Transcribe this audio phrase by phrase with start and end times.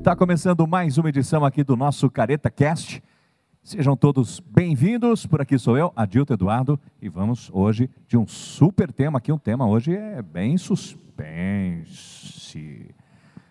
[0.00, 3.04] Está começando mais uma edição aqui do nosso Careta Cast.
[3.62, 5.26] Sejam todos bem-vindos.
[5.26, 9.30] Por aqui sou eu, Adilto Eduardo, e vamos hoje de um super tema aqui.
[9.30, 11.84] Um tema hoje é bem suspense.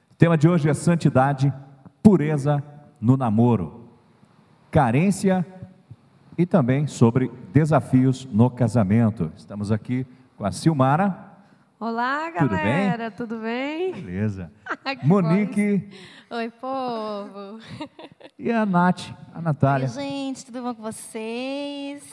[0.10, 1.54] O tema de hoje é santidade,
[2.02, 2.64] pureza
[3.00, 3.88] no namoro,
[4.72, 5.46] carência
[6.36, 9.32] e também sobre desafios no casamento.
[9.38, 10.04] Estamos aqui
[10.36, 11.29] com a Silmara.
[11.80, 13.94] Olá, Tudo galera, tudo bem?
[13.94, 14.52] Beleza.
[15.00, 15.90] Que Monique
[16.30, 17.60] Oi, povo.
[18.38, 19.88] e a Nath, a Natália.
[19.88, 22.04] Oi, gente, tudo bom com vocês?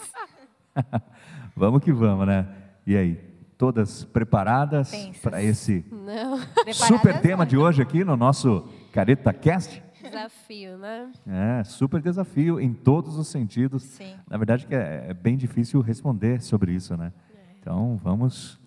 [1.57, 2.47] Vamos que vamos, né?
[2.87, 3.15] E aí,
[3.59, 6.39] todas preparadas para esse Não,
[6.73, 9.83] super tema de hoje aqui no nosso Careta Cast?
[10.03, 11.11] desafio, né?
[11.27, 13.83] É, super desafio em todos os sentidos.
[13.83, 14.15] Sim.
[14.31, 17.13] Na verdade que é, é bem difícil responder sobre isso, né?
[17.59, 18.61] Então, vamos...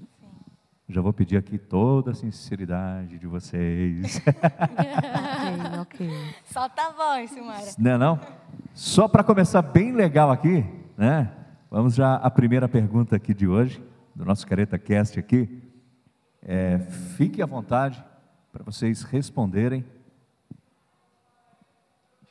[0.91, 4.19] Já vou pedir aqui toda a sinceridade de vocês.
[5.79, 6.09] ok, ok.
[6.45, 7.63] Solta a voz, Silmara.
[7.77, 8.19] Não é não?
[8.73, 10.65] Só para começar bem legal aqui,
[10.97, 11.31] né?
[11.69, 13.79] Vamos já à primeira pergunta aqui de hoje,
[14.15, 15.61] do nosso Careta Cast aqui.
[16.41, 18.03] É, fique à vontade
[18.51, 19.85] para vocês responderem.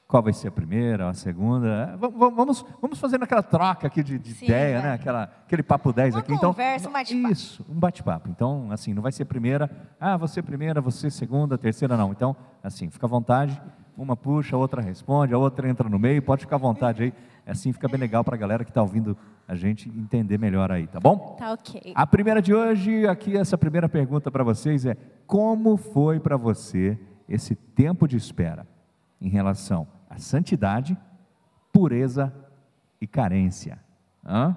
[0.08, 1.68] Qual vai ser a primeira, a segunda?
[1.92, 4.88] É, va- va- Vamos, vamos fazendo aquela troca aqui de, de Sim, ideia, vai.
[4.88, 4.94] né?
[4.94, 6.32] Aquela, aquele papo 10 Uma aqui.
[6.32, 7.32] Então, conversa, um bate-papo.
[7.32, 8.28] Isso, um bate-papo.
[8.30, 12.10] Então, assim, não vai ser primeira, ah, você primeira, você segunda, terceira, não.
[12.10, 13.60] Então, assim, fica à vontade,
[13.98, 17.12] uma puxa, a outra responde, a outra entra no meio, pode ficar à vontade aí.
[17.46, 19.14] Assim fica bem legal para a galera que está ouvindo
[19.46, 21.36] a gente entender melhor aí, tá bom?
[21.38, 21.92] Tá ok.
[21.94, 26.98] A primeira de hoje, aqui, essa primeira pergunta para vocês é: como foi para você
[27.28, 28.66] esse tempo de espera
[29.20, 30.96] em relação à santidade,
[31.72, 32.32] pureza
[33.00, 33.78] e carência?
[34.24, 34.56] Hã?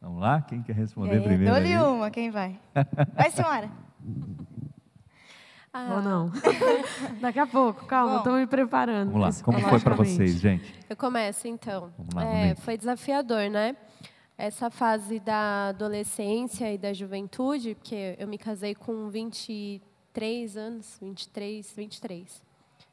[0.00, 0.40] Vamos lá?
[0.42, 1.52] Quem quer responder aí, primeiro?
[1.52, 2.58] Dou-lhe uma, quem vai?
[3.14, 3.70] Vai, Silmara.
[5.70, 6.32] Ah, Ou não?
[7.20, 9.12] Daqui a pouco, calma, estou me preparando.
[9.12, 10.74] Vamos lá, como foi para vocês, gente?
[10.88, 11.92] Eu começo então.
[11.96, 13.76] Vamos lá, É, foi desafiador, né?
[14.36, 21.70] Essa fase da adolescência e da juventude, porque eu me casei com 23 anos, 23,
[21.76, 22.42] 23.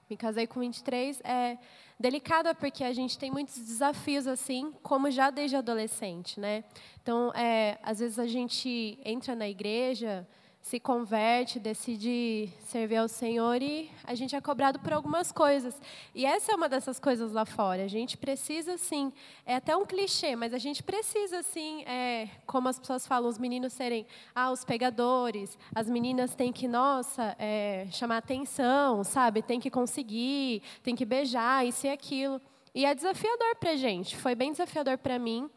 [0.09, 1.57] Me casei com 23, é
[1.99, 6.63] delicada porque a gente tem muitos desafios assim, como já desde adolescente, né?
[7.01, 10.27] Então, é, às vezes a gente entra na igreja,
[10.65, 15.79] se converte, decide servir ao Senhor e a gente é cobrado por algumas coisas.
[16.13, 17.83] E essa é uma dessas coisas lá fora.
[17.83, 19.13] A gente precisa, sim,
[19.45, 23.37] é até um clichê, mas a gente precisa, sim, é, como as pessoas falam, os
[23.37, 29.43] meninos serem ah, os pegadores, as meninas têm que, nossa, é, chamar atenção, sabe?
[29.43, 32.41] Tem que conseguir, tem que beijar, isso e aquilo.
[32.73, 35.47] E é desafiador para gente, foi bem desafiador para mim.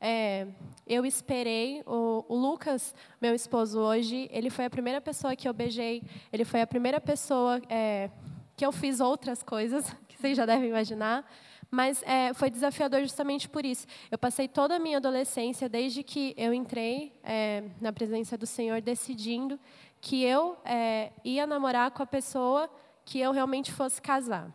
[0.00, 0.46] É,
[0.86, 5.54] eu esperei o, o Lucas, meu esposo hoje, ele foi a primeira pessoa que eu
[5.54, 8.10] beijei, ele foi a primeira pessoa é,
[8.56, 11.24] que eu fiz outras coisas, que vocês já devem imaginar,
[11.70, 13.86] mas é, foi desafiador justamente por isso.
[14.10, 18.80] Eu passei toda a minha adolescência, desde que eu entrei é, na presença do Senhor,
[18.80, 19.58] decidindo
[20.00, 22.70] que eu é, ia namorar com a pessoa
[23.04, 24.52] que eu realmente fosse casar.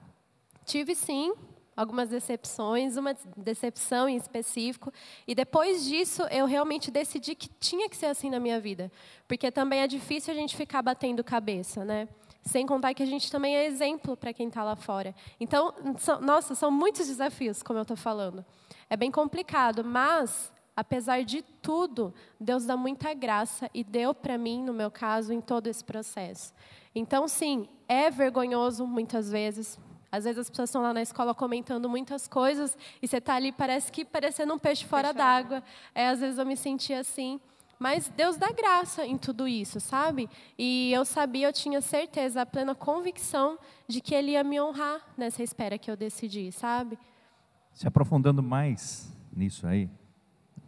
[0.65, 1.33] Tive sim
[1.75, 4.91] algumas decepções, uma decepção em específico,
[5.27, 8.91] e depois disso eu realmente decidi que tinha que ser assim na minha vida,
[9.27, 12.07] porque também é difícil a gente ficar batendo cabeça, né?
[12.43, 15.13] Sem contar que a gente também é exemplo para quem está lá fora.
[15.39, 18.43] Então, são, nossa, são muitos desafios, como eu estou falando.
[18.89, 24.63] É bem complicado, mas apesar de tudo, Deus dá muita graça e deu para mim,
[24.63, 26.51] no meu caso, em todo esse processo.
[26.95, 29.79] Então, sim, é vergonhoso muitas vezes.
[30.11, 33.51] Às vezes as pessoas estão lá na escola comentando muitas coisas e você está ali,
[33.51, 35.63] parece que parecendo um peixe fora d'água.
[35.95, 37.39] É, às vezes eu me sentia assim.
[37.79, 40.29] Mas Deus dá graça em tudo isso, sabe?
[40.55, 44.99] E eu sabia, eu tinha certeza, a plena convicção de que Ele ia me honrar
[45.17, 46.99] nessa espera que eu decidi, sabe?
[47.73, 49.89] Se aprofundando mais nisso aí,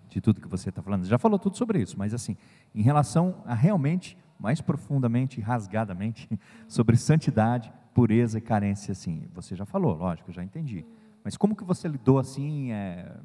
[0.09, 2.35] de tudo que você está falando, já falou tudo sobre isso, mas assim,
[2.73, 6.27] em relação a realmente, mais profundamente, rasgadamente,
[6.67, 10.85] sobre santidade, pureza e carência, assim, você já falou, lógico, já entendi.
[11.23, 13.15] Mas como que você lidou assim, é,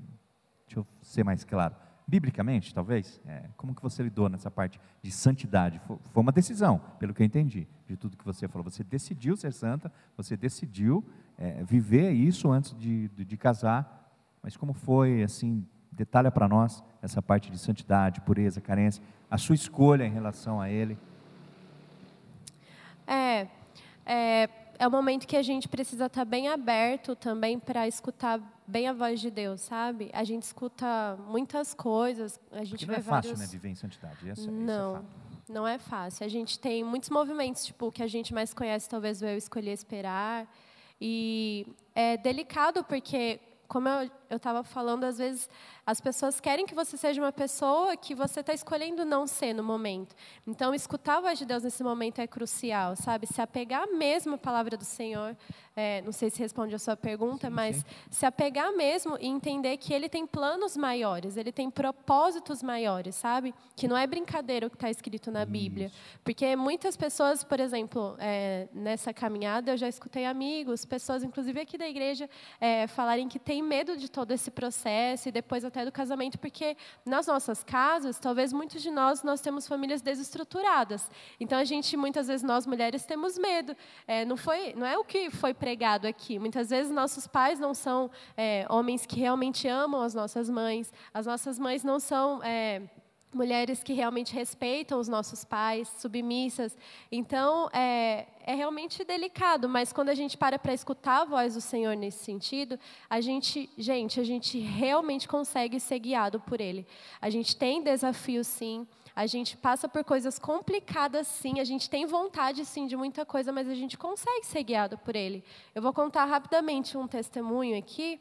[0.67, 1.75] deixa eu ser mais claro,
[2.06, 5.81] biblicamente, talvez, é, como que você lidou nessa parte de santidade?
[5.87, 8.65] Foi uma decisão, pelo que eu entendi, de tudo que você falou.
[8.65, 11.05] Você decidiu ser santa, você decidiu
[11.37, 14.11] é, viver isso antes de, de, de casar,
[14.43, 19.55] mas como foi, assim, detalha para nós essa parte de santidade, pureza, carência, a sua
[19.55, 20.97] escolha em relação a Ele.
[23.06, 23.49] É,
[24.09, 28.89] é, é o momento que a gente precisa estar bem aberto também para escutar bem
[28.89, 30.11] a voz de Deus, sabe?
[30.15, 33.41] A gente escuta muitas coisas, a gente Porque não é fácil, vários...
[33.41, 34.29] né, viver em santidade.
[34.29, 34.95] Essa, isso é Não.
[34.95, 35.07] fato.
[35.49, 36.27] Não é fácil.
[36.27, 39.71] A gente tem muitos movimentos, tipo, que a gente mais conhece, talvez o Eu Escolhi
[39.71, 40.47] Esperar.
[41.01, 45.49] E é delicado porque, como eu estava falando, às vezes
[45.87, 49.65] as pessoas querem que você seja uma pessoa que você está escolhendo não ser no
[49.65, 50.15] momento.
[50.47, 53.27] Então, escutar a voz de Deus nesse momento é crucial, sabe?
[53.27, 55.37] Se apegar mesmo à palavra do Senhor.
[55.75, 57.85] É, não sei se responde a sua pergunta, sim, mas sim.
[58.11, 63.55] se apegar mesmo e entender que Ele tem planos maiores, Ele tem propósitos maiores, sabe?
[63.77, 65.87] Que não é brincadeira o que está escrito na Bíblia.
[65.87, 65.97] Isso.
[66.25, 71.79] Porque muitas pessoas, por exemplo, é, nessa caminhada, eu já escutei amigos, pessoas, inclusive aqui
[71.79, 72.29] da igreja,
[72.61, 76.76] é, falarem que tem medo de todo esse processo e depois até do casamento, porque
[77.06, 81.09] nas nossas casas, talvez muitos de nós, nós temos famílias desestruturadas.
[81.38, 83.76] Então, a gente, muitas vezes, nós mulheres temos medo.
[84.09, 86.37] É, não, foi, não é o que foi pregado aqui.
[86.37, 90.93] Muitas vezes, nossos pais não são é, homens que realmente amam as nossas mães.
[91.14, 92.43] As nossas mães não são...
[92.43, 92.82] É,
[93.33, 96.77] mulheres que realmente respeitam os nossos pais, submissas.
[97.13, 101.61] Então, é, é realmente delicado, mas quando a gente para para escutar a voz do
[101.61, 102.79] Senhor nesse sentido,
[103.09, 106.87] a gente, gente, a gente realmente consegue ser guiado por Ele.
[107.21, 108.87] A gente tem desafios, sim.
[109.15, 111.61] A gente passa por coisas complicadas, sim.
[111.61, 115.15] A gente tem vontade, sim, de muita coisa, mas a gente consegue ser guiado por
[115.15, 115.45] Ele.
[115.75, 118.21] Eu vou contar rapidamente um testemunho aqui,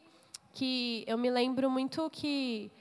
[0.54, 2.72] que eu me lembro muito que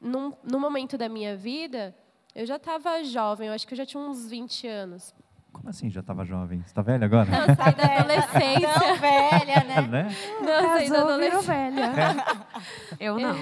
[0.00, 1.94] num, num momento da minha vida,
[2.34, 5.14] eu já estava jovem, eu acho que eu já tinha uns 20 anos.
[5.52, 6.60] Como assim já estava jovem?
[6.60, 7.28] Você está velha agora?
[7.28, 8.68] Não, saí da adolescência.
[8.68, 9.80] Não, velha, né?
[9.88, 10.16] né?
[10.40, 11.42] Não, saí da adolescência.
[11.42, 11.82] velha.
[11.82, 12.98] É.
[13.08, 13.36] Eu não.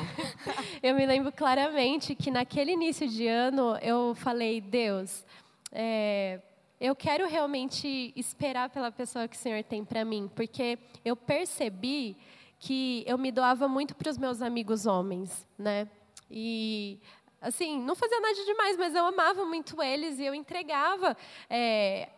[0.82, 5.24] Eu me lembro claramente que naquele início de ano eu falei, Deus,
[5.72, 6.40] é,
[6.80, 12.16] eu quero realmente esperar pela pessoa que o Senhor tem para mim, porque eu percebi
[12.58, 15.88] que eu me doava muito para os meus amigos homens, né?
[16.30, 17.00] E
[17.40, 21.16] assim, não fazia nada demais, mas eu amava muito eles e eu entregava.
[21.48, 22.08] É,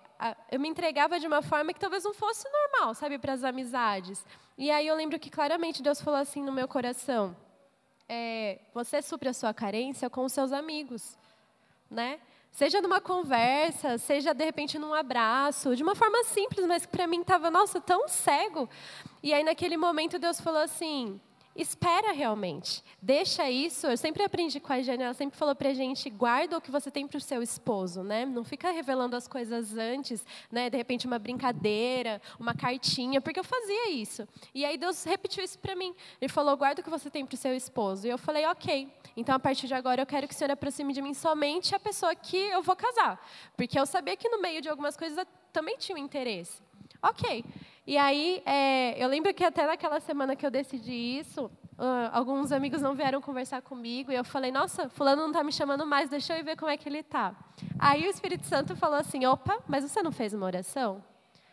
[0.51, 4.25] eu me entregava de uma forma que talvez não fosse normal, sabe, para as amizades.
[4.57, 7.37] E aí eu lembro que claramente Deus falou assim no meu coração:
[8.09, 11.17] é, você supre a sua carência com os seus amigos,
[11.91, 12.19] né?
[12.51, 17.07] Seja numa conversa, seja de repente num abraço, de uma forma simples, mas que para
[17.07, 18.69] mim estava, nossa, tão cego.
[19.23, 21.21] E aí naquele momento Deus falou assim:
[21.59, 22.85] espera realmente.
[23.03, 23.87] Deixa isso.
[23.89, 26.71] Eu sempre aprendi com a Jane, ela sempre falou para a gente: guarda o que
[26.71, 28.25] você tem para o seu esposo, né?
[28.25, 30.71] Não fica revelando as coisas antes, né?
[30.71, 34.27] De repente uma brincadeira, uma cartinha, porque eu fazia isso.
[34.55, 35.95] E aí Deus repetiu isso para mim.
[36.21, 38.07] Ele falou: guarda o que você tem para o seu esposo.
[38.07, 38.89] E eu falei: ok.
[39.17, 41.81] Então a partir de agora eu quero que o Senhor aproxime de mim somente a
[41.81, 43.21] pessoa que eu vou casar,
[43.57, 46.63] porque eu sabia que no meio de algumas coisas também tinha um interesse.
[47.03, 47.45] Ok.
[47.89, 52.53] E aí, é, eu lembro que até naquela semana que eu decidi isso, uh, alguns
[52.53, 56.11] amigos não vieram conversar comigo, e eu falei, nossa, fulano não está me chamando mais,
[56.11, 57.35] deixa eu ir ver como é que ele está.
[57.79, 61.03] Aí o Espírito Santo falou assim, opa, mas você não fez uma oração?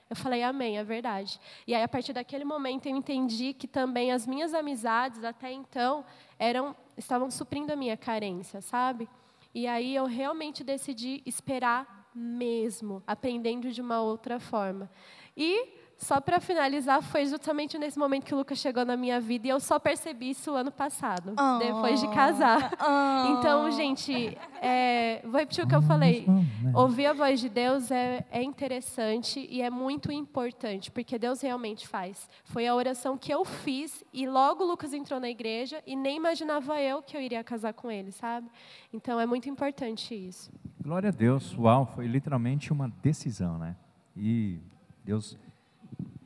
[0.09, 1.39] Eu falei, amém, é verdade.
[1.65, 6.03] E aí, a partir daquele momento, eu entendi que também as minhas amizades, até então,
[6.37, 9.07] eram, estavam suprindo a minha carência, sabe?
[9.53, 14.91] E aí, eu realmente decidi esperar mesmo, aprendendo de uma outra forma.
[15.37, 19.47] E só para finalizar, foi justamente nesse momento que o Lucas chegou na minha vida
[19.47, 21.57] e eu só percebi isso ano passado, oh.
[21.57, 22.71] depois de casar.
[22.79, 23.39] Oh.
[23.39, 26.25] Então, gente, é, vou repetir o que eu falei.
[26.73, 31.87] Ouvir a voz de Deus é, é interessante e é muito importante, porque Deus realmente
[31.87, 32.29] faz.
[32.43, 36.17] Foi a oração que eu fiz e logo o Lucas entrou na igreja e nem
[36.17, 38.47] imaginava eu que eu iria casar com ele, sabe?
[38.93, 40.51] Então, é muito importante isso.
[40.81, 41.57] Glória a Deus.
[41.57, 43.75] Uau, foi literalmente uma decisão, né?
[44.15, 44.59] E
[45.03, 45.37] Deus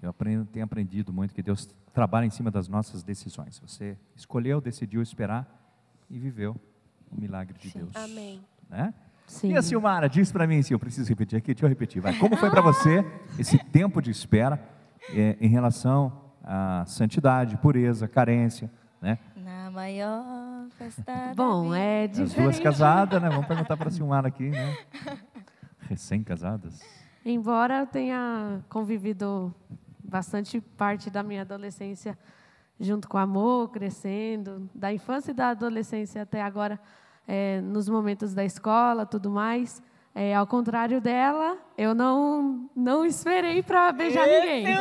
[0.01, 3.59] eu aprendo, tenho aprendido muito que Deus trabalha em cima das nossas decisões.
[3.59, 5.47] Você escolheu, decidiu esperar
[6.09, 6.55] e viveu
[7.11, 7.79] o milagre de Sim.
[7.79, 7.95] Deus.
[7.95, 8.41] Amém.
[8.69, 8.93] Né?
[9.27, 9.51] Sim.
[9.51, 12.01] E a Silmara, diz para mim, se eu preciso repetir aqui, deixa eu repetir.
[12.01, 12.17] Vai.
[12.17, 13.05] Como foi para você
[13.37, 14.59] esse tempo de espera
[15.13, 19.19] é, em relação à santidade, pureza, carência, né?
[19.35, 22.37] Na maior festa Bom, é diferente.
[22.37, 23.29] As duas casadas, né?
[23.29, 24.77] Vamos perguntar para a Silmara aqui, né?
[25.81, 26.81] Recém-casadas.
[27.25, 29.53] Embora eu tenha convivido
[30.09, 32.17] bastante parte da minha adolescência
[32.79, 36.79] junto com o amor, crescendo, da infância e da adolescência até agora,
[37.27, 39.81] é, nos momentos da escola, tudo mais.
[40.15, 44.65] É, ao contrário dela, eu não não esperei para beijar ninguém.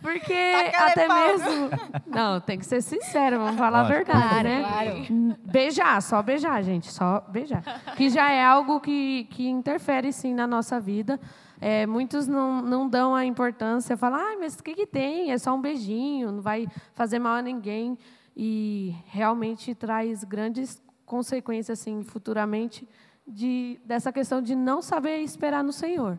[0.00, 1.70] Porque Taca até mesmo.
[2.06, 4.62] Não, tem que ser sincero, vamos falar a verdade, claro, né?
[4.62, 5.36] Claro.
[5.50, 7.62] Beijar, só beijar, gente, só beijar.
[7.96, 11.18] Que já é algo que, que interfere, sim, na nossa vida.
[11.60, 15.30] É, muitos não, não dão a importância, falam, ah, mas o que, que tem?
[15.30, 17.98] É só um beijinho, não vai fazer mal a ninguém.
[18.36, 22.88] E realmente traz grandes consequências, assim, futuramente,
[23.26, 26.18] de, dessa questão de não saber esperar no Senhor.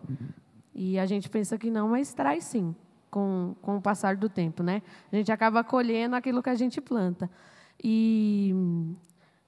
[0.73, 2.75] E a gente pensa que não, mas traz sim,
[3.09, 4.81] com, com o passar do tempo, né?
[5.11, 7.29] A gente acaba colhendo aquilo que a gente planta.
[7.83, 8.53] E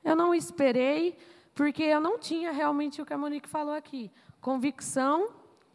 [0.03, 1.17] eu não esperei,
[1.53, 4.12] porque eu não tinha realmente o que a Monique falou aqui.
[4.39, 5.29] Convicção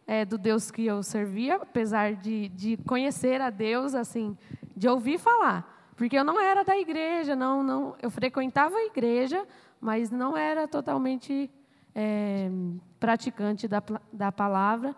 [0.06, 4.36] é, do Deus que eu servia, apesar de, de conhecer a Deus, assim,
[4.76, 5.92] de ouvir falar.
[5.96, 9.46] Porque eu não era da igreja, não, não, eu frequentava a igreja,
[9.80, 11.50] mas não era totalmente
[11.94, 12.50] é,
[12.98, 13.82] praticante da,
[14.12, 14.94] da palavra.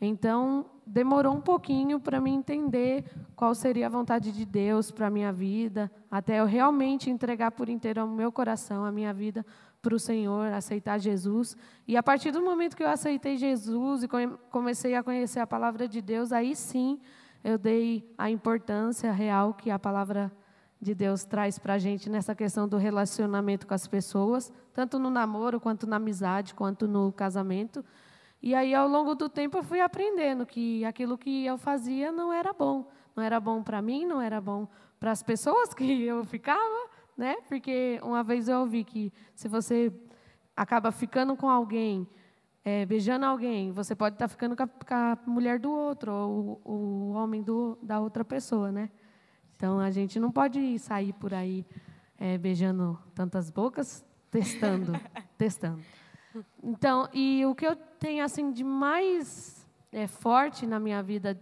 [0.00, 5.10] Então, demorou um pouquinho para me entender qual seria a vontade de Deus para a
[5.10, 9.44] minha vida, até eu realmente entregar por inteiro o meu coração, a minha vida
[9.86, 11.56] para o Senhor, aceitar Jesus.
[11.86, 14.08] E a partir do momento que eu aceitei Jesus e
[14.50, 16.98] comecei a conhecer a palavra de Deus, aí sim
[17.44, 20.32] eu dei a importância real que a palavra
[20.80, 25.08] de Deus traz para a gente nessa questão do relacionamento com as pessoas, tanto no
[25.08, 27.84] namoro, quanto na amizade, quanto no casamento.
[28.42, 32.32] E aí, ao longo do tempo, eu fui aprendendo que aquilo que eu fazia não
[32.32, 32.90] era bom.
[33.14, 34.66] Não era bom para mim, não era bom
[34.98, 37.36] para as pessoas que eu ficava, né?
[37.48, 39.92] Porque uma vez eu ouvi que se você
[40.56, 42.06] acaba ficando com alguém,
[42.64, 46.12] é, beijando alguém, você pode estar tá ficando com a, com a, mulher do outro,
[46.12, 48.90] ou o, o homem do, da outra pessoa, né?
[49.54, 51.64] Então, a gente não pode sair por aí
[52.18, 54.92] é, beijando tantas bocas, testando,
[55.38, 55.80] testando.
[56.62, 61.40] Então, e o que eu tenho assim de mais é, forte na minha vida,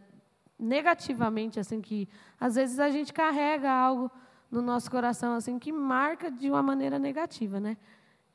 [0.59, 4.11] negativamente, assim que às vezes a gente carrega algo
[4.55, 7.77] no nosso coração assim que marca de uma maneira negativa, né?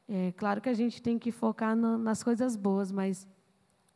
[0.07, 3.27] É claro que a gente tem que focar no, nas coisas boas, mas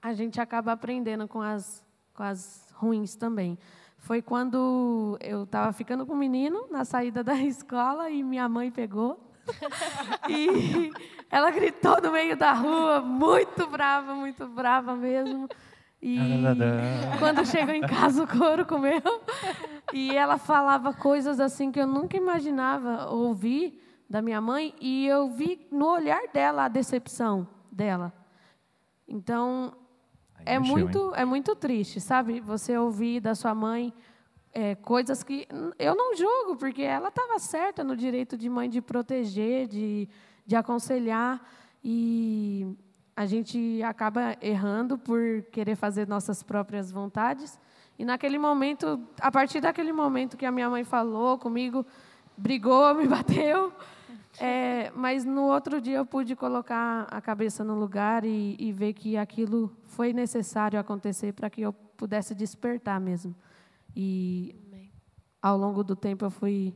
[0.01, 3.58] a gente acaba aprendendo com as com as ruins também.
[3.98, 8.72] Foi quando eu estava ficando com um menino na saída da escola e minha mãe
[8.72, 9.20] pegou
[10.30, 10.92] e
[11.30, 15.50] ela gritou no meio da rua, muito brava, muito brava mesmo.
[16.05, 16.19] E
[17.17, 19.01] quando chegou em casa, o couro comeu.
[19.93, 24.75] E ela falava coisas assim que eu nunca imaginava ouvir da minha mãe.
[24.81, 28.12] E eu vi no olhar dela a decepção dela.
[29.07, 29.74] Então,
[30.45, 32.41] é muito, é muito triste, sabe?
[32.41, 33.93] Você ouvir da sua mãe
[34.51, 35.48] é, coisas que
[35.79, 40.10] eu não julgo, porque ela estava certa no direito de mãe de proteger, de,
[40.45, 41.41] de aconselhar,
[41.81, 42.75] e
[43.15, 47.60] a gente acaba errando por querer fazer nossas próprias vontades.
[47.98, 51.86] E naquele momento, a partir daquele momento que a minha mãe falou comigo,
[52.36, 53.72] brigou, me bateu,
[54.39, 58.93] é, mas no outro dia eu pude colocar a cabeça no lugar e, e ver
[58.93, 63.36] que aquilo foi necessário acontecer para que eu pudesse despertar mesmo.
[63.96, 64.55] E
[65.41, 66.75] ao longo do tempo eu fui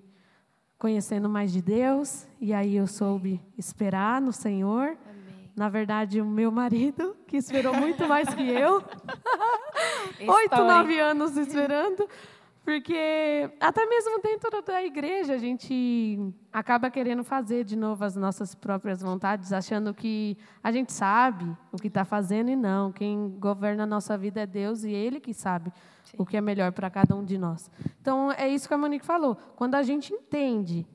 [0.77, 4.89] conhecendo mais de Deus, e aí eu soube esperar no Senhor.
[4.89, 5.16] Amém.
[5.57, 8.75] Na verdade, o meu marido, que esperou muito mais que eu,
[10.27, 12.07] oito, nove anos esperando,
[12.63, 18.53] porque até mesmo dentro da igreja a gente acaba querendo fazer de novo as nossas
[18.53, 22.91] próprias vontades, achando que a gente sabe o que está fazendo e não.
[22.91, 25.73] Quem governa a nossa vida é Deus e Ele que sabe
[26.03, 26.17] Sim.
[26.19, 27.71] o que é melhor para cada um de nós.
[27.99, 29.35] Então é isso que a Monique falou.
[29.55, 30.85] Quando a gente entende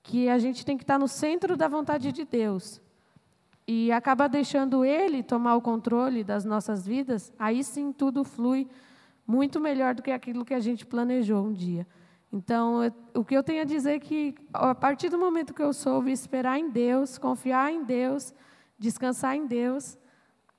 [0.00, 2.80] que a gente tem que estar no centro da vontade de Deus
[3.66, 8.68] e acaba deixando Ele tomar o controle das nossas vidas, aí sim tudo flui
[9.26, 11.86] muito melhor do que aquilo que a gente planejou um dia.
[12.32, 15.62] Então, eu, o que eu tenho a dizer é que, a partir do momento que
[15.62, 18.32] eu soube esperar em Deus, confiar em Deus,
[18.78, 19.98] descansar em Deus,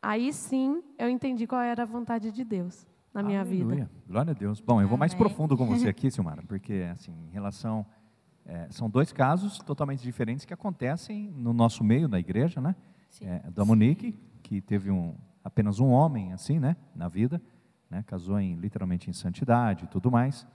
[0.01, 3.75] aí sim eu entendi qual era a vontade de Deus na minha Aleluia.
[3.75, 3.91] vida.
[4.07, 4.59] Glória a Deus.
[4.59, 7.85] Bom, eu vou mais profundo com você aqui, Silmara, porque, assim, em relação.
[8.49, 12.77] É, são dois casos totalmente diferentes que acontecem no nosso meio, na igreja, né?
[13.21, 17.41] É, da Monique, que teve um, apenas um homem, assim, né, na vida
[17.89, 18.03] né?
[18.05, 20.45] casou em, literalmente em santidade e tudo mais.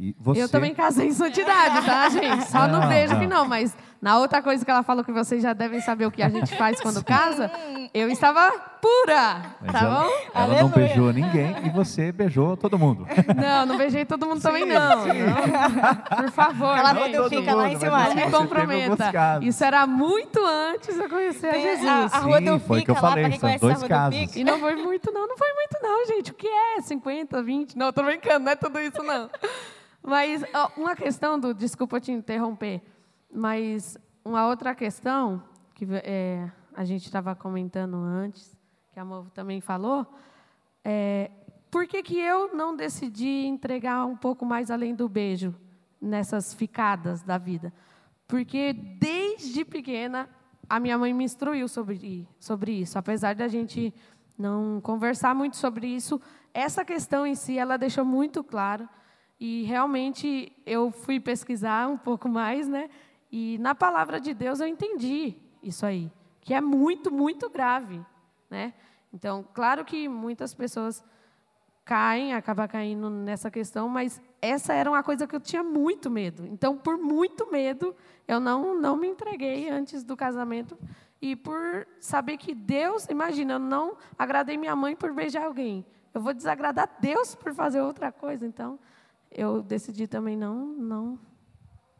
[0.00, 0.40] E você...
[0.40, 2.44] Eu também casei em santidade, tá, gente?
[2.48, 3.20] Só não, não vejo não.
[3.20, 6.10] que não, mas na outra coisa que ela falou que vocês já devem saber o
[6.12, 7.50] que a gente faz quando casa,
[7.92, 10.10] eu estava pura, mas tá ela, bom?
[10.32, 13.08] Ela não beijou ninguém e você beijou todo mundo.
[13.36, 15.06] Não, não beijei todo mundo também não.
[15.06, 16.16] não.
[16.16, 18.08] Por favor, Ela quando fica lá em cima.
[18.08, 19.40] Não me comprometa.
[19.42, 22.12] Isso era muito antes de eu conhecer a Jesus.
[22.12, 24.36] A, a rua do foi que eu falei, são dois casos.
[24.36, 26.30] E não foi muito não, não foi muito não, gente.
[26.30, 27.76] O que é 50, 20?
[27.76, 29.28] Não, tô brincando, não é tudo isso não.
[30.02, 30.42] Mas
[30.76, 32.82] uma questão do, desculpa te interromper,
[33.32, 35.42] mas uma outra questão
[35.74, 38.56] que é, a gente estava comentando antes,
[38.92, 40.06] que a Movo também falou,
[40.84, 41.30] é
[41.70, 45.54] por que, que eu não decidi entregar um pouco mais além do beijo
[46.00, 47.72] nessas ficadas da vida?
[48.26, 50.28] Porque desde pequena
[50.68, 52.98] a minha mãe me instruiu sobre, sobre isso.
[52.98, 53.94] Apesar da gente
[54.36, 56.20] não conversar muito sobre isso,
[56.54, 58.88] essa questão em si ela deixou muito claro.
[59.40, 62.90] E realmente eu fui pesquisar um pouco mais, né?
[63.30, 68.00] E na palavra de Deus eu entendi isso aí, que é muito, muito grave,
[68.50, 68.74] né?
[69.12, 71.04] Então, claro que muitas pessoas
[71.84, 76.46] caem, acabam caindo nessa questão, mas essa era uma coisa que eu tinha muito medo.
[76.46, 77.94] Então, por muito medo,
[78.26, 80.78] eu não, não me entreguei antes do casamento.
[81.20, 85.84] E por saber que Deus, imagina, eu não agradei minha mãe por beijar alguém.
[86.12, 88.46] Eu vou desagradar Deus por fazer outra coisa.
[88.46, 88.78] Então,
[89.30, 91.18] eu decidi também não, não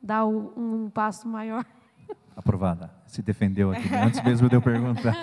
[0.02, 1.64] dar um passo maior.
[2.36, 2.90] Aprovada.
[3.06, 4.04] Se defendeu aqui, né?
[4.04, 5.14] antes mesmo de eu perguntar.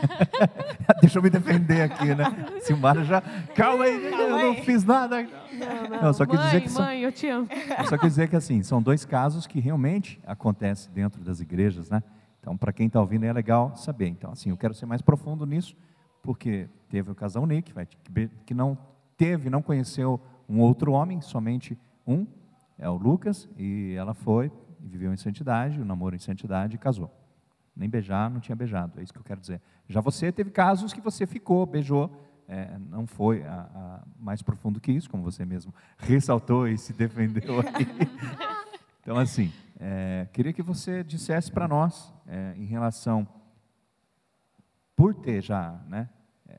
[1.00, 2.25] Deixa eu me defender aqui, né?
[2.62, 3.21] Silmara já.
[3.55, 4.43] Calma aí, Calma eu aí.
[4.43, 5.24] não fiz nada.
[5.24, 6.01] Não, não.
[6.03, 6.83] não só mãe, dizer que são...
[6.83, 7.47] mãe, eu te amo.
[7.77, 11.89] Eu só quis dizer que assim, são dois casos que realmente acontecem dentro das igrejas,
[11.89, 12.03] né?
[12.41, 14.07] Então, para quem está ouvindo, é legal saber.
[14.07, 15.75] Então, assim, eu quero ser mais profundo nisso,
[16.21, 17.74] porque teve o casal Nick,
[18.45, 18.77] que não
[19.17, 22.25] teve, não conheceu um outro homem, somente um,
[22.77, 26.79] é o Lucas, e ela foi e viveu em santidade, o namoro em santidade e
[26.79, 27.12] casou.
[27.75, 29.62] Nem beijar, não tinha beijado, é isso que eu quero dizer.
[29.88, 32.12] Já você teve casos que você ficou, beijou,
[32.47, 36.93] é, não foi a, a mais profundo que isso, como você mesmo ressaltou e se
[36.93, 37.85] defendeu aqui.
[39.05, 43.27] Então, assim, é, queria que você dissesse para nós, é, em relação,
[44.95, 46.09] por ter já né,
[46.50, 46.57] é,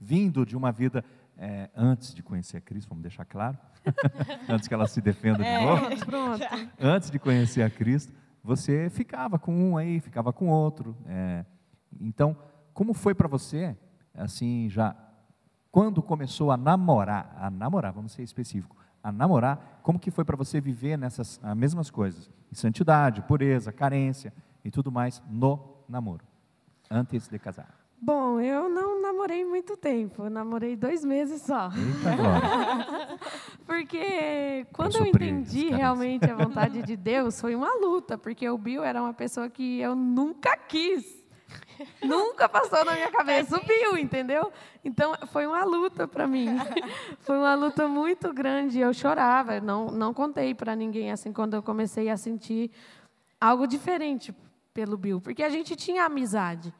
[0.00, 1.04] vindo de uma vida
[1.38, 3.56] é, antes de conhecer Cristo, vamos deixar claro,
[4.48, 6.06] antes que ela se defenda de é, novo.
[6.06, 6.44] Pronto.
[6.78, 10.96] Antes de conhecer a Cristo, você ficava com um aí, ficava com outro.
[11.06, 11.44] É,
[12.00, 12.36] então,
[12.72, 13.76] como foi para você,
[14.14, 14.94] assim, já,
[15.70, 20.36] quando começou a namorar, a namorar, vamos ser específico, a namorar, como que foi para
[20.36, 22.30] você viver nessas as mesmas coisas?
[22.50, 24.32] Em santidade, pureza, carência
[24.64, 26.24] e tudo mais no namoro,
[26.90, 27.79] antes de casar.
[28.02, 31.68] Bom, eu não namorei muito tempo, eu namorei dois meses só.
[31.68, 33.18] Eita,
[33.66, 38.82] porque quando eu entendi realmente a vontade de Deus, foi uma luta, porque o Bill
[38.82, 41.20] era uma pessoa que eu nunca quis.
[42.02, 44.50] Nunca passou na minha cabeça o Bill, entendeu?
[44.82, 46.46] Então, foi uma luta para mim.
[47.20, 48.78] Foi uma luta muito grande.
[48.78, 52.70] Eu chorava, eu não, não contei para ninguém assim quando eu comecei a sentir
[53.40, 54.34] algo diferente
[54.72, 56.72] pelo Bill, porque a gente tinha amizade.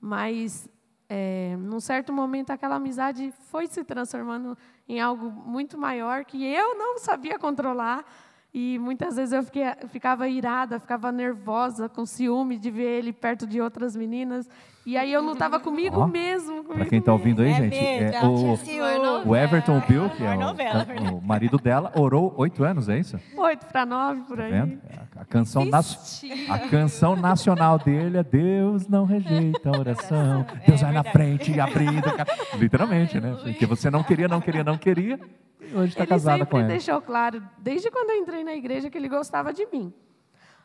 [0.00, 0.68] Mas,
[1.08, 4.56] é, num certo momento, aquela amizade foi se transformando
[4.88, 8.04] em algo muito maior que eu não sabia controlar.
[8.52, 13.46] E muitas vezes eu fiquei, ficava irada, ficava nervosa, com ciúme de ver ele perto
[13.46, 14.48] de outras meninas.
[14.88, 16.64] E aí eu lutava comigo oh, mesmo.
[16.64, 21.16] Para quem está ouvindo aí, é gente, é, o, o, Everton Bill, que é o,
[21.16, 23.20] o, marido dela, orou oito anos, é isso?
[23.36, 24.78] Oito para nove, por tá aí.
[24.78, 25.68] Tá a, canção
[26.48, 31.60] a canção nacional dele é Deus não rejeita a oração, é Deus vai na frente
[31.60, 32.08] abrindo.
[32.56, 33.36] Literalmente, né?
[33.42, 35.20] Porque você não queria, não queria, não queria,
[35.60, 36.66] e hoje está casada com ela.
[36.66, 39.92] Ele deixou claro, desde quando eu entrei na igreja, que ele gostava de mim.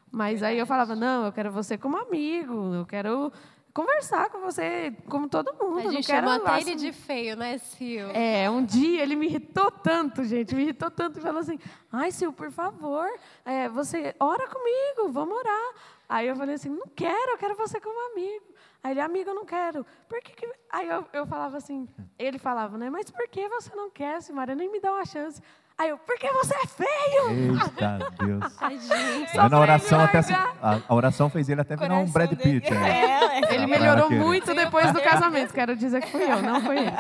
[0.10, 3.34] Mas aí eu falava, não, eu quero você como amigo, eu quero
[3.74, 5.88] conversar com você, como todo mundo.
[5.88, 8.12] A gente chamou até ele de feio, né, Sil?
[8.14, 11.58] É, um dia ele me irritou tanto, gente, me irritou tanto, e falou assim,
[11.92, 13.08] ai, Sil, por favor,
[13.44, 15.74] é, você ora comigo, vamos orar.
[16.08, 18.54] Aí eu falei assim, não quero, eu quero você como amigo.
[18.84, 19.86] Aí ele, amigo, eu não quero.
[20.08, 20.54] Por que, que...
[20.70, 21.88] Aí eu, eu falava assim,
[22.20, 24.54] ele falava, né, mas por que você não quer, Silmara?
[24.54, 25.42] Nem me dá uma chance.
[25.84, 27.60] Aí eu, porque você é feio!
[27.62, 28.56] Eita Deus.
[28.62, 29.36] Ai, gente.
[29.36, 30.20] na oração até
[30.62, 32.72] a, a, oração fez ele até virar um Brad Pitt.
[32.72, 33.42] Né?
[33.42, 35.54] É, ele melhorou muito depois do casamento.
[35.54, 36.92] Quero dizer que fui eu, não foi ele.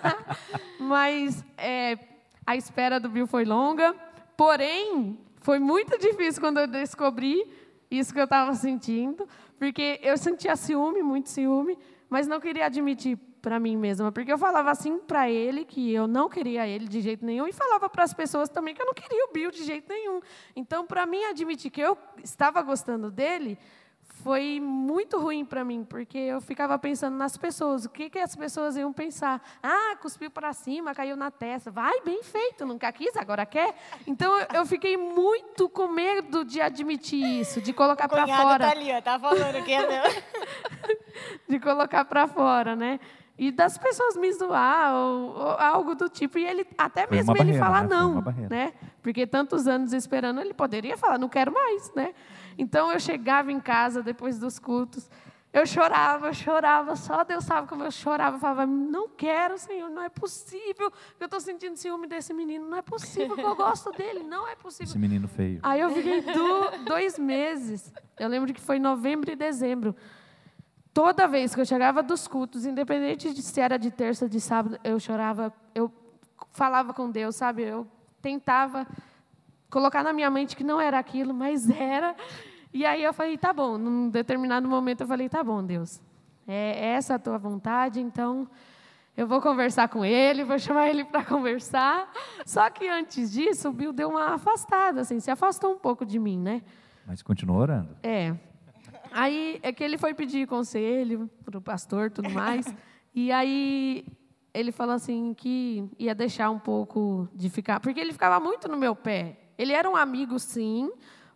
[0.80, 1.98] Mas é,
[2.46, 3.94] a espera do Bill foi longa.
[4.34, 7.46] Porém, foi muito difícil quando eu descobri
[7.90, 9.28] isso que eu estava sentindo.
[9.58, 11.76] Porque eu sentia ciúme, muito ciúme,
[12.08, 16.08] mas não queria admitir para mim mesma, porque eu falava assim para ele que eu
[16.08, 18.92] não queria ele de jeito nenhum e falava para as pessoas também que eu não
[18.92, 20.20] queria o Bill de jeito nenhum.
[20.56, 23.56] Então, para mim admitir que eu estava gostando dele
[24.02, 28.34] foi muito ruim para mim, porque eu ficava pensando nas pessoas, o que, que as
[28.34, 29.40] pessoas iam pensar?
[29.62, 31.70] Ah, cuspiu para cima, caiu na testa.
[31.70, 33.76] Vai, bem feito, nunca quis, agora quer.
[34.08, 38.64] Então eu fiquei muito com medo de admitir isso, de colocar para fora.
[38.64, 40.02] Tá ali, ó, tá falando que é
[41.48, 42.98] de colocar para fora, né?
[43.38, 46.38] E das pessoas me zoar ou, ou, algo do tipo.
[46.38, 47.88] E ele até mesmo ele falar né?
[47.88, 48.72] não, né?
[49.02, 52.14] Porque tantos anos esperando, ele poderia falar, não quero mais, né?
[52.58, 55.10] Então eu chegava em casa depois dos cultos,
[55.52, 58.36] eu chorava, eu chorava, só Deus sabe como eu chorava.
[58.36, 62.78] Eu falava, não quero, Senhor, não é possível eu estou sentindo ciúme desse menino, não
[62.78, 64.90] é possível que eu gosto dele, não é possível.
[64.90, 65.60] Esse menino feio.
[65.62, 69.94] Aí eu fiquei do, dois meses, eu lembro que foi novembro e dezembro.
[70.96, 74.80] Toda vez que eu chegava dos cultos, independente de se era de terça, de sábado,
[74.82, 75.92] eu chorava, eu
[76.52, 77.64] falava com Deus, sabe?
[77.64, 77.86] Eu
[78.22, 78.86] tentava
[79.68, 82.16] colocar na minha mente que não era aquilo, mas era.
[82.72, 83.76] E aí eu falei, tá bom.
[83.76, 86.00] Num determinado momento eu falei, tá bom, Deus.
[86.48, 88.48] É essa a tua vontade, então
[89.14, 92.10] eu vou conversar com ele, vou chamar ele para conversar.
[92.46, 96.18] Só que antes disso, o Bill deu uma afastada, assim, se afastou um pouco de
[96.18, 96.62] mim, né?
[97.06, 97.94] Mas continuou orando.
[98.02, 98.34] É.
[99.16, 102.66] Aí é que ele foi pedir conselho para o pastor tudo mais.
[103.14, 104.04] e aí
[104.52, 107.80] ele falou assim que ia deixar um pouco de ficar.
[107.80, 109.38] Porque ele ficava muito no meu pé.
[109.56, 110.92] Ele era um amigo, sim,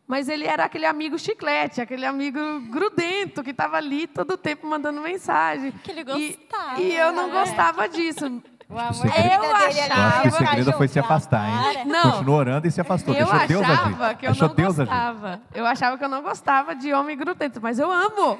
[0.07, 2.39] mas ele era aquele amigo chiclete, aquele amigo
[2.71, 5.73] grudento que estava ali todo o tempo mandando mensagem.
[5.73, 6.83] Que ele gostava.
[6.83, 8.43] E, e eu não gostava disso.
[8.71, 11.85] O amor segredo- da vida Eu acho que o segredo foi se afastar, hein?
[11.87, 12.13] Não.
[12.13, 13.13] Continuou orando e se afastou.
[13.15, 14.17] Eu Deixou Deus achava agir.
[14.17, 14.89] que eu Deixou não Deus agir.
[14.91, 15.41] gostava.
[15.53, 18.39] Eu achava que eu não gostava de homem grudento, mas eu amo.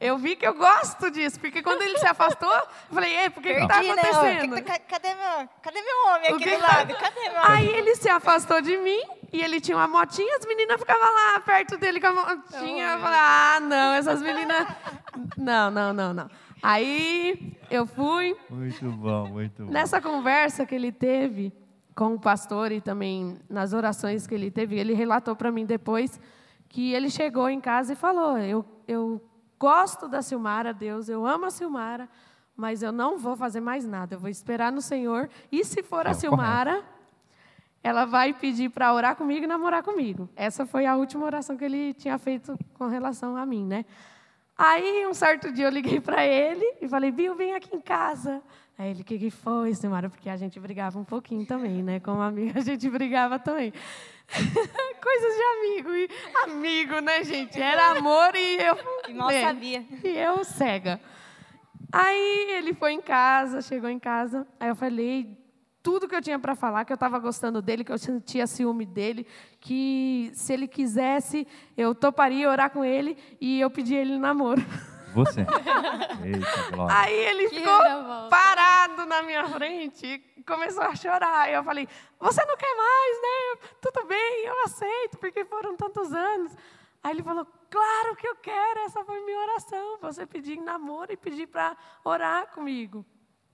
[0.00, 3.42] Eu vi que eu gosto disso, porque quando ele se afastou, eu falei, ei, por
[3.42, 4.00] que está Perdi, né?
[4.02, 4.54] Acontecendo?
[4.56, 6.94] que tá- Cadê meu, cadê meu homem O aqui que do tá- lado?
[6.94, 9.00] Cadê meu Aí ele se afastou de mim
[9.32, 12.92] e ele tinha uma motinha, as meninas ficavam lá perto dele com a motinha.
[12.92, 14.66] Eu falei, ah, não, essas meninas.
[15.36, 16.30] Não, não, não, não.
[16.62, 18.36] Aí eu fui.
[18.50, 19.70] Muito bom, muito bom.
[19.70, 21.52] Nessa conversa que ele teve
[21.94, 26.20] com o pastor e também nas orações que ele teve, ele relatou para mim depois
[26.68, 29.20] que ele chegou em casa e falou: eu, eu
[29.58, 32.08] gosto da Silmara, Deus, eu amo a Silmara,
[32.56, 35.28] mas eu não vou fazer mais nada, eu vou esperar no Senhor.
[35.50, 36.84] E se for É a o Silmara,
[37.82, 40.28] ela vai pedir para orar comigo e namorar comigo.
[40.36, 43.84] Essa foi a última oração que ele tinha feito com relação a mim, né?
[44.58, 48.42] Aí, um certo dia, eu liguei para ele e falei, Bill, vem aqui em casa.
[48.76, 50.10] Aí ele, o que, que foi, Silmara?
[50.10, 52.00] Porque a gente brigava um pouquinho também, né?
[52.00, 53.72] Como amiga, a gente brigava também.
[54.28, 55.94] Coisas de amigo.
[55.94, 56.08] E
[56.42, 57.60] amigo, né, gente?
[57.60, 58.76] Era amor e eu...
[59.08, 59.84] E mal É, sabia.
[60.02, 61.00] E eu cega.
[61.92, 64.46] Aí ele foi em casa, chegou em casa.
[64.58, 65.38] Aí eu falei
[65.82, 68.84] tudo que eu tinha para falar, que eu estava gostando dele, que eu sentia ciúme
[68.84, 69.26] dele,
[69.60, 74.62] que se ele quisesse, eu toparia orar com ele e eu pedi ele namoro.
[75.14, 75.40] Você.
[76.24, 76.96] Eita, glória.
[76.96, 77.78] Aí ele Que ficou
[78.28, 81.42] parado na minha frente e começou a chorar.
[81.42, 81.88] Aí eu falei:
[82.20, 83.68] Você não quer mais, né?
[83.80, 86.54] Tudo bem, eu aceito, porque foram tantos anos.
[87.02, 89.98] Aí ele falou: Claro que eu quero, essa foi minha oração.
[90.02, 93.04] Você pedir namoro e pedir para orar comigo.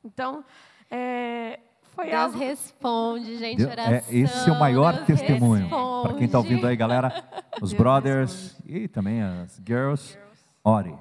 [0.05, 0.45] Então,
[0.91, 1.61] é,
[1.95, 2.39] foi Deus algo.
[2.39, 3.93] responde, gente, Deus- oração.
[3.95, 5.63] é, esse é o maior Deus testemunho.
[5.65, 6.03] responde.
[6.09, 7.25] Para quem está ouvindo aí, galera,
[7.61, 10.19] os Deus brothers e também as girls,
[10.63, 10.95] ore,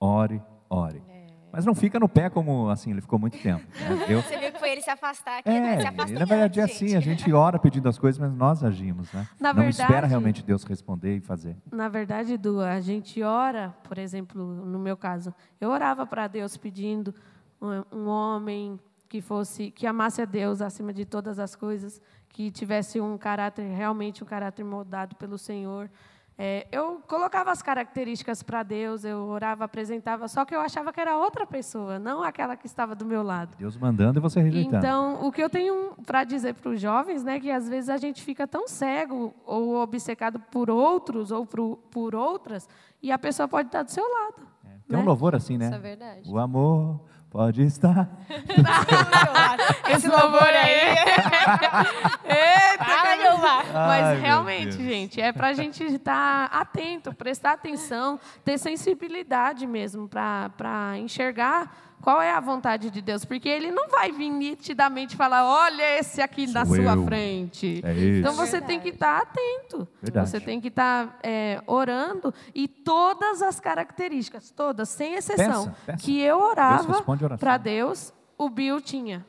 [0.00, 1.02] ore, ore.
[1.08, 1.26] É.
[1.52, 3.62] Mas não fica no pé como assim, ele ficou muito tempo.
[3.78, 4.06] né?
[4.08, 5.80] Eu, Você viu que foi ele se afastar aqui, né?
[5.80, 8.64] Se é, afasta na verdade é assim, a gente ora pedindo as coisas, mas nós
[8.64, 9.28] agimos, né?
[9.38, 11.54] Na não verdade- espera realmente Deus responder e fazer.
[11.70, 16.56] Na verdade, Du, a gente ora, por exemplo, no meu caso, eu orava para Deus
[16.56, 17.14] pedindo
[17.92, 18.80] um homem
[19.12, 23.68] que fosse, que amasse a Deus acima de todas as coisas, que tivesse um caráter
[23.68, 25.90] realmente um caráter moldado pelo Senhor.
[26.38, 30.98] É, eu colocava as características para Deus, eu orava, apresentava, só que eu achava que
[30.98, 33.54] era outra pessoa, não aquela que estava do meu lado.
[33.58, 34.78] Deus mandando e você rejeitando.
[34.78, 37.98] Então, o que eu tenho para dizer para os jovens, né, que às vezes a
[37.98, 42.66] gente fica tão cego ou obcecado por outros ou por, por outras,
[43.02, 44.48] e a pessoa pode estar do seu lado.
[44.88, 45.06] Tem um né?
[45.06, 45.66] louvor assim, né?
[45.66, 46.30] Isso é verdade.
[46.30, 48.10] O amor pode estar.
[49.90, 50.96] Esse louvor aí.
[52.28, 53.64] Eita, Jeová.
[53.72, 54.88] Mas Ai, realmente, Deus.
[54.88, 62.20] gente, é para a gente estar atento, prestar atenção, ter sensibilidade mesmo para enxergar qual
[62.20, 63.24] é a vontade de Deus.
[63.24, 67.04] Porque Ele não vai vir nitidamente falar, olha esse aqui na Sou sua eu.
[67.06, 67.80] frente.
[67.84, 68.20] É isso.
[68.20, 69.88] Então você tem que estar atento.
[70.02, 70.28] Verdade.
[70.28, 76.04] Você tem que estar é, orando e todas as características, todas, sem exceção, Peça, peça.
[76.04, 77.02] que eu orava
[77.38, 79.24] para Deus, o Bill tinha.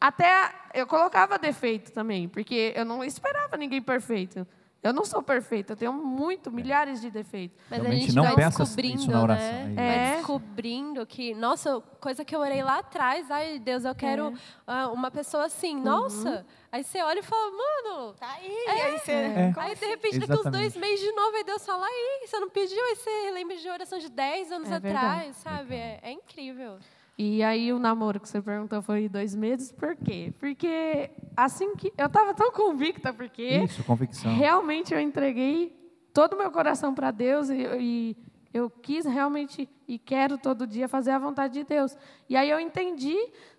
[0.00, 4.46] Até eu colocava defeito também, porque eu não esperava ninguém perfeito.
[4.88, 7.58] Eu não sou perfeita, eu tenho muito, milhares de defeitos.
[7.70, 9.74] Mas a Realmente gente não vai peça descobrindo, isso na oração, né?
[9.76, 14.32] é Vai descobrindo que, nossa, coisa que eu orei lá atrás, ai Deus, eu quero
[14.66, 16.46] ah, uma pessoa assim, nossa.
[16.72, 18.14] Aí você olha e fala, mano.
[18.14, 19.12] Tá aí, aí você...
[19.12, 19.54] É.
[19.56, 20.78] Aí de repente, daqui uns dois Exatamente.
[20.78, 23.98] meses de novo, aí Deus fala, aí, você não pediu, aí você lembra de oração
[23.98, 25.06] de 10 anos É verdade.
[25.06, 25.74] atrás, sabe?
[25.74, 26.78] É, é incrível.
[27.18, 30.32] E aí o namoro que você perguntou foi dois meses, por quê?
[30.38, 31.92] Porque assim que.
[31.98, 34.32] Eu estava tão convicta, porque Isso, convicção.
[34.32, 35.76] realmente eu entreguei
[36.14, 38.16] todo o meu coração para Deus e, e
[38.54, 41.96] eu quis realmente e quero todo dia fazer a vontade de Deus.
[42.28, 43.16] E aí eu entendi,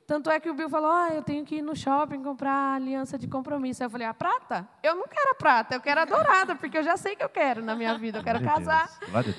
[0.10, 2.74] tanto é que o Bill falou: ah, eu tenho que ir no shopping comprar a
[2.74, 3.84] aliança de compromisso.
[3.84, 4.68] Aí eu falei: a prata?
[4.82, 7.30] Eu não quero a prata, eu quero a dourada, porque eu já sei que eu
[7.30, 8.18] quero na minha vida.
[8.18, 8.90] Eu quero Glória casar.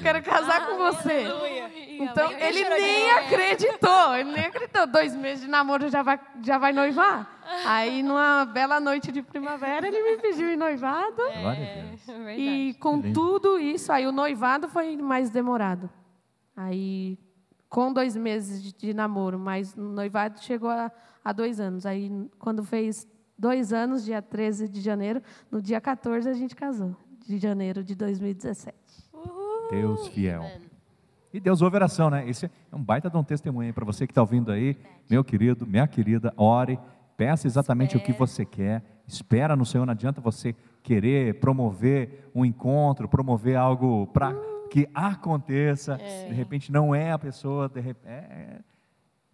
[0.00, 1.24] Quero casar com você.
[1.24, 1.70] Aleluia.
[2.04, 4.86] Então, ele nem acreditou, ele nem acreditou.
[4.86, 7.28] Dois meses de namoro já vai, já vai noivar.
[7.66, 11.20] Aí, numa bela noite de primavera, ele me pediu em noivado.
[11.22, 11.42] É
[12.06, 12.40] verdade.
[12.40, 15.90] E com tudo isso, aí o noivado foi mais demorado.
[16.56, 17.18] Aí,
[17.70, 20.90] com dois meses de, de namoro, mas o noivado chegou a,
[21.24, 21.86] a dois anos.
[21.86, 23.06] Aí, quando fez
[23.38, 26.94] dois anos, dia 13 de janeiro, no dia 14 a gente casou,
[27.26, 28.76] de janeiro de 2017.
[29.70, 30.44] Deus fiel.
[31.32, 32.28] E Deus ouve oração, né?
[32.28, 34.76] Esse é um baita de um testemunho para você que está ouvindo aí,
[35.08, 36.76] meu querido, minha querida, ore,
[37.16, 42.44] peça exatamente o que você quer, espera no Senhor, não adianta você querer promover um
[42.44, 44.34] encontro, promover algo para
[44.70, 45.96] que aconteça,
[46.28, 48.60] de repente não é a pessoa, de rep- é, é.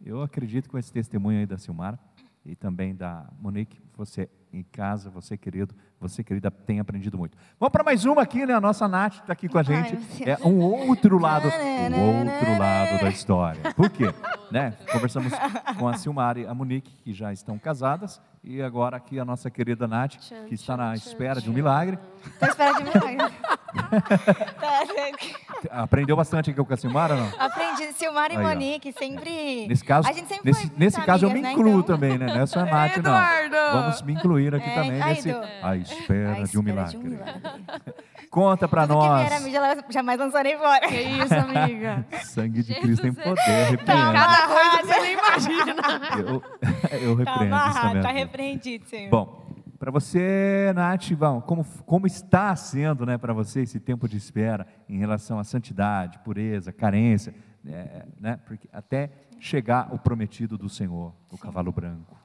[0.04, 1.98] eu acredito com esse testemunho aí da Silmara
[2.44, 7.36] e também da Monique, você em casa, você querido, você querida, tem aprendido muito.
[7.60, 8.54] Vamos para mais uma aqui, né?
[8.54, 9.98] A nossa Nath está aqui com a gente.
[10.24, 13.74] É um outro lado, o outro lado da história.
[13.74, 14.06] Por quê?
[14.48, 14.74] Né?
[14.92, 15.32] Conversamos
[15.76, 19.50] com a Silmara e a Monique, que já estão casadas, e agora aqui a nossa
[19.50, 21.98] querida Nath, que está na espera de um milagre.
[22.38, 23.34] Tô esperando de milagre.
[24.56, 27.28] Tá, Aprendeu bastante aqui com a Silmara, não?
[27.38, 27.92] Aprendi.
[27.92, 28.42] Silmar e Aí.
[28.42, 29.66] Monique sempre.
[29.68, 32.18] Nesse caso, a gente sempre nesse, nesse caso eu me amigas, né, incluo então- também,
[32.18, 32.26] né?
[32.26, 33.10] Não é só a Nath, não.
[33.10, 33.56] Eduardo!
[33.72, 35.40] Vamos me incluir aqui É, também ai, nesse Edu.
[35.62, 36.90] a espera, À de um espera milagre.
[36.90, 37.42] de um milagre.
[38.30, 39.42] Conta para Tudo que nós.
[39.44, 40.86] vier a ela jamais lançou nem fora.
[40.86, 42.06] Que isso, amiga?
[42.24, 44.12] Sangue de Jesus Cristo tem é- poder, repreendo.
[44.12, 45.74] Cada coisa você nem imagina.
[46.18, 46.42] Eu,
[47.00, 48.02] eu Tá repreendo isso amarrado, também.
[48.02, 49.10] tá repreendido, Senhor.
[49.10, 49.46] Bom,
[49.78, 54.66] para você, Nath, bom, como, como está sendo né, para você esse tempo de espera
[54.88, 57.34] em relação à santidade, pureza, carência,
[57.66, 62.16] é, né, porque até chegar o prometido do Senhor, o cavalo branco.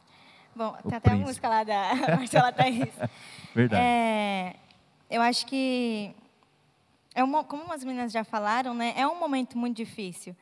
[0.55, 2.89] Bom, O tem até a música lá da Marcela Thaís.
[3.55, 3.83] Verdade.
[3.83, 4.55] É,
[5.09, 6.13] eu acho que,
[7.15, 10.35] é uma, como as meninas já falaram, né, é um momento muito difícil.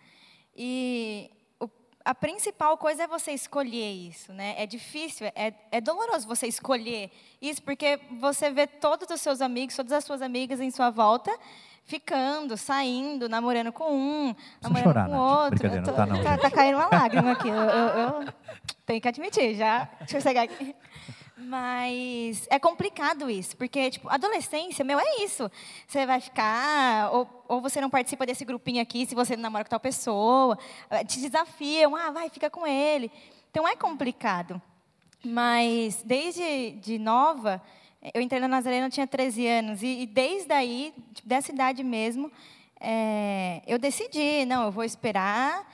[0.56, 1.70] E o-
[2.04, 4.34] a principal coisa é você escolher isso.
[4.34, 4.56] Né?
[4.58, 9.76] É difícil, é, é doloroso você escolher isso, porque você vê todos os seus amigos,
[9.76, 11.32] todas as suas amigas em sua volta,
[11.86, 15.22] ficando, saindo, namorando com um, namorando chorar, com Nath.
[15.44, 15.50] outro.
[15.60, 17.48] Brincadeira, Eu não tá não, tá, tá caindo uma lágrima aqui.
[17.50, 18.34] Eu, eu- eu
[18.90, 19.88] tenho que admitir, já.
[20.00, 20.76] Deixa eu chegar aqui.
[21.38, 25.50] Mas é complicado isso, porque, tipo, adolescência, meu, é isso.
[25.88, 29.70] Você vai ficar, ou, ou você não participa desse grupinho aqui se você namora com
[29.70, 30.58] tal pessoa,
[30.90, 33.12] eh, te desafiam, ah, vai, fica com ele.
[33.52, 34.60] Então é complicado.
[35.24, 37.62] Mas desde de nova,
[38.14, 41.84] eu entrei na Nazarena, eu tinha 13 anos, e, e desde aí, tipo, dessa idade
[41.84, 42.32] mesmo,
[42.82, 45.66] eh, eu decidi, não, eu vou esperar,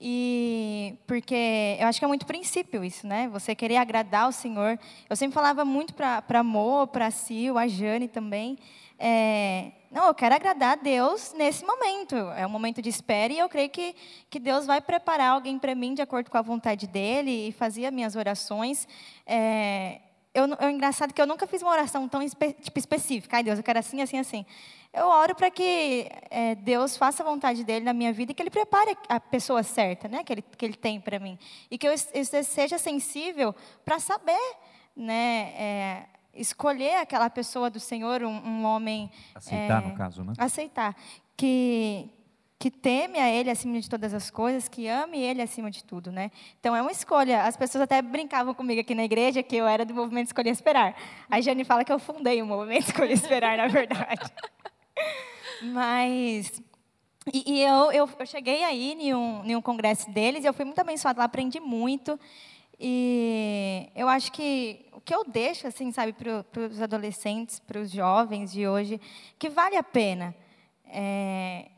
[0.00, 3.28] e porque eu acho que é muito princípio isso, né?
[3.28, 4.78] Você querer agradar o Senhor.
[5.08, 8.58] Eu sempre falava muito para Mo, para Sil, a Jane também.
[8.98, 12.16] é, não, eu quero agradar a Deus nesse momento.
[12.36, 13.94] É um momento de espera e eu creio que,
[14.28, 17.90] que Deus vai preparar alguém para mim de acordo com a vontade dele e fazia
[17.90, 18.86] minhas orações.
[19.26, 20.00] É,
[20.34, 23.38] eu, é engraçado que eu nunca fiz uma oração tão espe, tipo, específica.
[23.38, 24.44] Ai, Deus, eu quero assim, assim, assim.
[24.96, 28.42] Eu oro para que é, Deus faça a vontade dele na minha vida e que
[28.42, 31.38] ele prepare a pessoa certa, né, que ele, que ele tem para mim.
[31.70, 33.54] E que eu, eu seja sensível
[33.84, 34.54] para saber,
[34.96, 39.10] né, é, escolher aquela pessoa do Senhor, um, um homem.
[39.34, 40.32] Aceitar, é, no caso, né?
[40.38, 40.96] Aceitar.
[41.36, 42.08] Que,
[42.58, 46.10] que teme a Ele acima de todas as coisas, que ame Ele acima de tudo,
[46.10, 46.30] né?
[46.58, 47.42] Então é uma escolha.
[47.42, 50.96] As pessoas até brincavam comigo aqui na igreja que eu era do movimento Escolher Esperar.
[51.30, 54.20] A Jane fala que eu fundei o movimento Escolher Esperar, na verdade.
[55.62, 56.62] Mas
[57.32, 60.54] e, e eu, eu, eu cheguei aí em um, em um congresso deles e eu
[60.54, 62.18] fui muito abençoada lá, aprendi muito.
[62.78, 67.90] E eu acho que o que eu deixo, assim, sabe, para os adolescentes, para os
[67.90, 69.00] jovens de hoje,
[69.38, 70.34] que vale a pena.
[70.86, 71.68] É,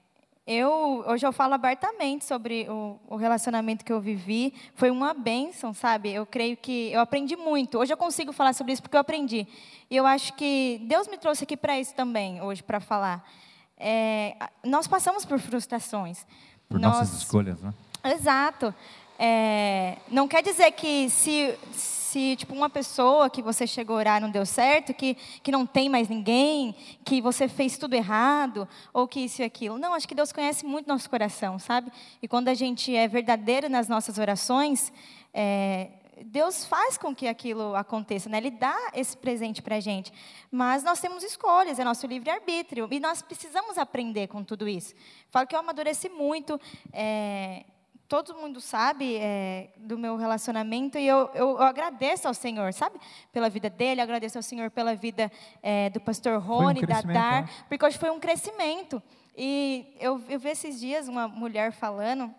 [0.51, 4.55] eu, hoje eu falo abertamente sobre o, o relacionamento que eu vivi.
[4.75, 6.11] Foi uma bênção, sabe?
[6.11, 7.79] Eu creio que eu aprendi muito.
[7.79, 9.47] Hoje eu consigo falar sobre isso porque eu aprendi.
[9.91, 13.29] E eu acho que Deus me trouxe aqui para isso também, hoje, para falar.
[13.77, 16.27] É, nós passamos por frustrações.
[16.67, 17.75] Por Nós- nossas escolhas, né?
[18.05, 18.75] Exato.
[19.21, 24.21] É, não quer dizer que se, se tipo, uma pessoa que você chegou a orar
[24.21, 29.09] não deu certo, que, que não tem mais ninguém, que você fez tudo errado, ou
[29.09, 29.77] que isso e aquilo.
[29.77, 31.91] Não, acho que Deus conhece muito nosso coração, sabe?
[32.23, 34.93] E quando a gente é verdadeiro nas nossas orações,
[35.35, 35.89] é,
[36.25, 38.39] Deus faz com que aquilo aconteça, né?
[38.39, 40.13] Ele dá esse presente para a gente.
[40.49, 42.89] Mas nós temos escolhas, é nosso livre-arbítrio.
[42.91, 44.95] E nós precisamos aprender com tudo isso.
[45.29, 46.61] Falo que eu amadureci muito.
[46.93, 47.65] é,
[48.09, 52.99] todo mundo sabe é, do meu relacionamento e eu, eu, eu agradeço ao Senhor, sabe?
[53.31, 55.31] Pela vida dele, agradeço ao Senhor pela vida
[55.63, 57.49] é, do pastor um Rony, da crescimento, Dar, né?
[57.69, 59.03] porque hoje foi um crescimento.
[59.37, 62.35] E eu, eu vi esses dias uma mulher falando,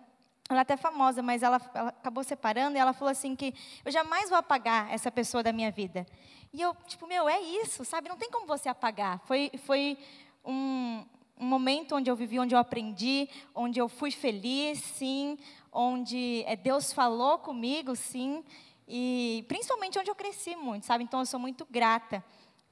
[0.50, 3.54] ela é até famosa, mas ela, ela acabou separando e ela falou assim que
[3.86, 6.06] eu jamais vou apagar essa pessoa da minha vida.
[6.52, 8.10] E eu, tipo, meu, é isso, sabe?
[8.10, 9.20] Não tem como você apagar.
[9.20, 10.00] Foi, foi
[10.44, 11.06] um,
[11.40, 15.38] um momento onde eu vivi, onde eu aprendi, onde eu fui feliz, sim,
[15.72, 18.44] onde é, Deus falou comigo, sim,
[18.88, 21.04] e principalmente onde eu cresci muito, sabe?
[21.04, 22.24] Então eu sou muito grata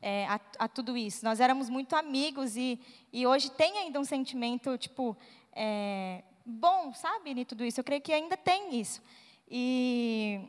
[0.02, 1.24] é, a, a, tudo isso.
[1.24, 2.80] Nós éramos muito amigos e,
[3.14, 5.16] e hoje tem ainda um sentimento, tipo,
[5.54, 7.80] é, bom, sabe, em tudo isso.
[7.80, 9.02] Eu creio que ainda tem isso.
[9.50, 10.42] E,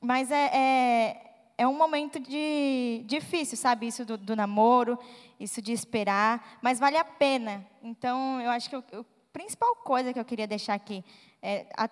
[0.00, 3.86] mas é, é é um momento de, difícil, sabe?
[3.86, 4.98] Isso do, do, namoro,
[5.38, 7.64] isso de esperar, mas vale a pena.
[7.82, 11.04] Então, eu acho que a principal coisa que eu queria deixar aqui
[11.42, 11.66] é.
[11.76, 11.88] A,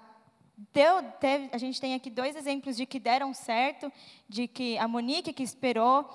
[0.72, 3.90] deu, teve, a gente tem aqui dois exemplos de que deram certo,
[4.28, 6.08] de que a Monique que esperou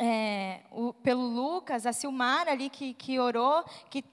[0.00, 4.04] é, o, pelo Lucas, a Silmara ali que, que orou, que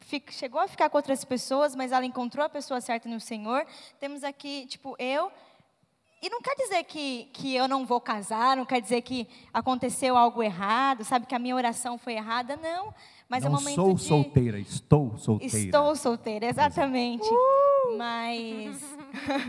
[0.00, 3.66] fico, chegou a ficar com outras pessoas, mas ela encontrou a pessoa certa no Senhor.
[3.98, 5.30] Temos aqui, tipo, eu
[6.22, 10.16] e não quer dizer que, que eu não vou casar, não quer dizer que aconteceu
[10.16, 12.94] algo errado, sabe, que a minha oração foi errada, não.
[13.28, 14.02] Mas não é um momento sou de...
[14.02, 15.56] solteira, estou solteira.
[15.56, 17.28] Estou solteira, exatamente.
[17.28, 17.98] Uh!
[17.98, 18.82] Mas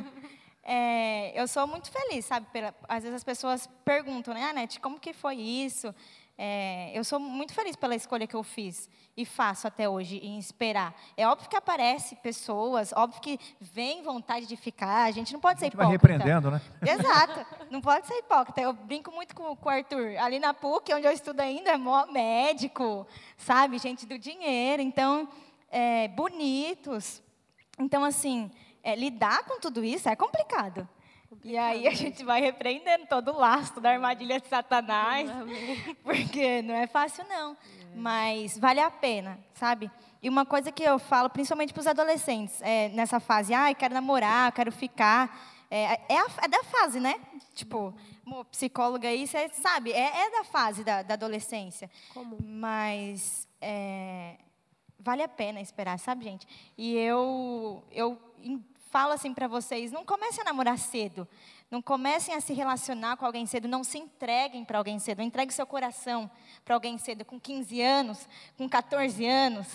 [0.64, 2.48] é, eu sou muito feliz, sabe?
[2.88, 5.94] Às vezes as pessoas perguntam, né, Anete, como que foi isso?
[6.40, 10.38] É, eu sou muito feliz pela escolha que eu fiz e faço até hoje em
[10.38, 10.94] esperar.
[11.18, 15.06] É óbvio que aparece pessoas, óbvio que vem vontade de ficar.
[15.06, 15.86] A gente não pode ser hipócrita.
[15.88, 16.62] Vai repreendendo, né?
[16.86, 17.46] Exato.
[17.72, 18.62] Não pode ser hipócrita.
[18.62, 20.16] Eu brinco muito com, com o Arthur.
[20.20, 21.78] Ali na PUC, onde eu estudo ainda, é
[22.12, 23.80] médico, sabe?
[23.80, 24.84] Gente do dinheiro.
[24.84, 25.28] Então,
[25.72, 27.24] é, bonitos.
[27.80, 28.52] Então, assim,
[28.84, 30.88] é, lidar com tudo isso é complicado.
[31.44, 35.30] E aí a gente vai repreendendo todo o lastro da armadilha de Satanás,
[36.04, 37.58] porque não é fácil não,
[37.96, 39.92] mas vale a pena, sabe?
[40.22, 43.94] E uma coisa que eu falo, principalmente para os adolescentes, é, nessa fase, ah, quero
[43.94, 47.20] namorar, quero ficar, é, é, a, é, da fase, né?
[47.54, 47.94] Tipo,
[48.52, 51.90] psicóloga aí, você sabe, é, é da fase da, da adolescência.
[52.14, 52.38] Como?
[52.42, 54.38] Mas é,
[55.00, 56.48] vale a pena esperar, sabe, gente?
[56.78, 58.20] E eu, eu
[58.92, 61.28] falo assim para vocês: não comecem a namorar cedo.
[61.70, 63.68] Não comecem a se relacionar com alguém cedo.
[63.68, 65.22] Não se entreguem para alguém cedo.
[65.22, 66.30] Entregue seu coração
[66.64, 69.68] para alguém cedo, com 15 anos, com 14 anos.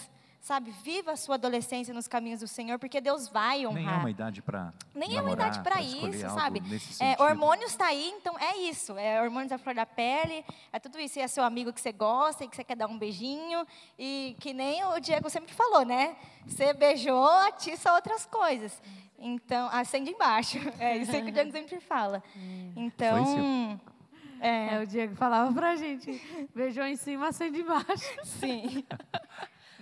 [0.43, 3.85] Sabe, viva a sua adolescência nos caminhos do Senhor, porque Deus vai honrar.
[3.85, 6.61] Nem é uma idade para Nem é uma idade para isso, sabe?
[6.99, 8.99] É, hormônios está aí, então é isso.
[8.99, 11.17] É hormônios da flor da pele, é tudo isso.
[11.21, 13.65] E é seu amigo que você gosta e que você quer dar um beijinho.
[13.97, 16.17] E que nem o Diego sempre falou, né?
[16.45, 18.83] Você beijou, atiça outras coisas.
[19.21, 20.59] Então, acende embaixo.
[20.81, 22.21] É isso que o Diego sempre fala.
[22.75, 23.79] Então.
[24.41, 26.21] É, é, o Diego falava pra gente:
[26.53, 28.11] beijou em cima, acende embaixo.
[28.25, 28.85] Sim.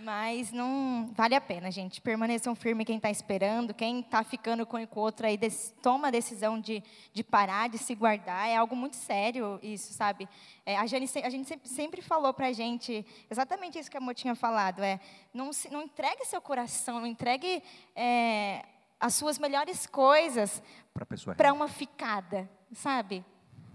[0.02, 2.00] Mas não vale a pena, gente.
[2.00, 5.38] Permaneçam firmes quem está esperando, quem está ficando com o outro aí,
[5.82, 6.82] toma a decisão de,
[7.12, 8.48] de parar, de se guardar.
[8.48, 10.26] É algo muito sério isso, sabe?
[10.64, 14.00] É, a, Jane, a gente sempre, sempre falou para a gente exatamente isso que a
[14.00, 14.82] Mo tinha falado.
[14.82, 14.98] É,
[15.34, 17.62] não, se, não entregue seu coração, não entregue
[17.94, 18.64] é,
[18.98, 20.62] as suas melhores coisas
[21.36, 23.22] para uma ficada, sabe?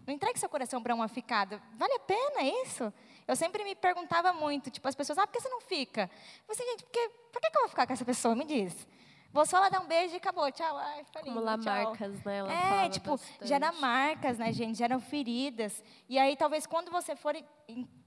[0.08, 1.62] Não entregue seu coração para uma ficada.
[1.74, 2.92] Vale a pena isso?
[3.28, 6.10] Eu sempre me perguntava muito, tipo, as pessoas, ah, por que você não fica?
[6.48, 8.36] Eu assim, gente, porque, por que, que eu vou ficar com essa pessoa?
[8.36, 8.88] Me diz.
[9.34, 10.78] Vou só lá dar um beijo e acabou, tchau.
[10.78, 11.66] Ai, foi lindo, Como lá tchau.
[11.66, 12.38] marcas, né?
[12.38, 13.48] Ela é, tipo, bastante.
[13.48, 14.78] gera marcas, né, gente?
[14.78, 15.84] Geram feridas.
[16.08, 17.36] E aí, talvez, quando você for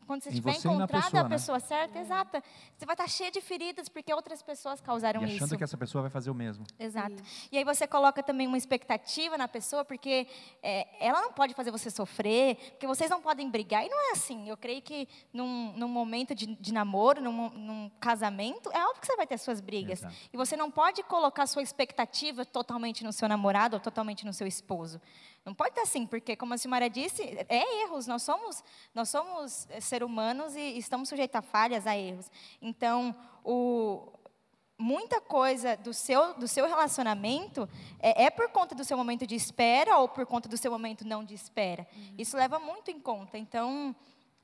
[0.08, 1.28] quando você tiver encontrado pessoa, a né?
[1.28, 2.42] pessoa certa, exata,
[2.74, 5.44] você vai estar cheia de feridas porque outras pessoas causaram e achando isso.
[5.44, 6.64] achando que essa pessoa vai fazer o mesmo.
[6.78, 7.12] Exato.
[7.12, 7.48] Isso.
[7.52, 10.26] E aí você coloca também uma expectativa na pessoa, porque
[10.62, 13.84] é, ela não pode fazer você sofrer, porque vocês não podem brigar.
[13.84, 14.48] E não é assim.
[14.48, 19.06] Eu creio que num, num momento de, de namoro, num, num, casamento, é óbvio que
[19.08, 20.00] você vai ter suas brigas.
[20.00, 20.14] Exato.
[20.32, 24.46] E você não pode colocar sua expectativa totalmente no seu namorado ou totalmente no seu
[24.46, 24.98] esposo.
[25.44, 28.06] Não pode estar assim, porque, como a Simara disse, é erros.
[28.06, 28.62] Nós somos,
[28.94, 32.30] nós somos eh, seres humanos e estamos sujeitos a falhas, a erros.
[32.60, 34.12] Então, o,
[34.78, 37.68] muita coisa do seu, do seu relacionamento
[37.98, 41.06] é, é, por conta do seu momento de espera ou por conta do seu momento
[41.06, 41.86] não de espera.
[41.94, 42.14] Uhum.
[42.16, 43.36] Isso leva muito em conta.
[43.36, 43.94] Então,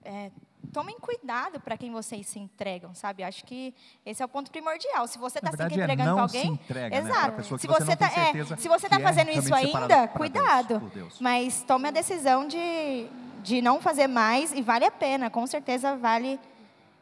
[0.05, 0.31] é,
[0.73, 3.23] tomem cuidado para quem vocês se entregam, sabe?
[3.23, 3.75] Acho que
[4.05, 5.07] esse é o ponto primordial.
[5.07, 7.11] Se você está se é entregando é para alguém, se entrega, né?
[7.11, 7.37] exato.
[7.37, 7.59] Né?
[7.59, 10.81] Se você está é, se você está é fazendo isso ainda, cuidado.
[10.93, 13.09] Deus, Mas tome a decisão de
[13.45, 16.41] de não fazer mais e vale a pena, com certeza vale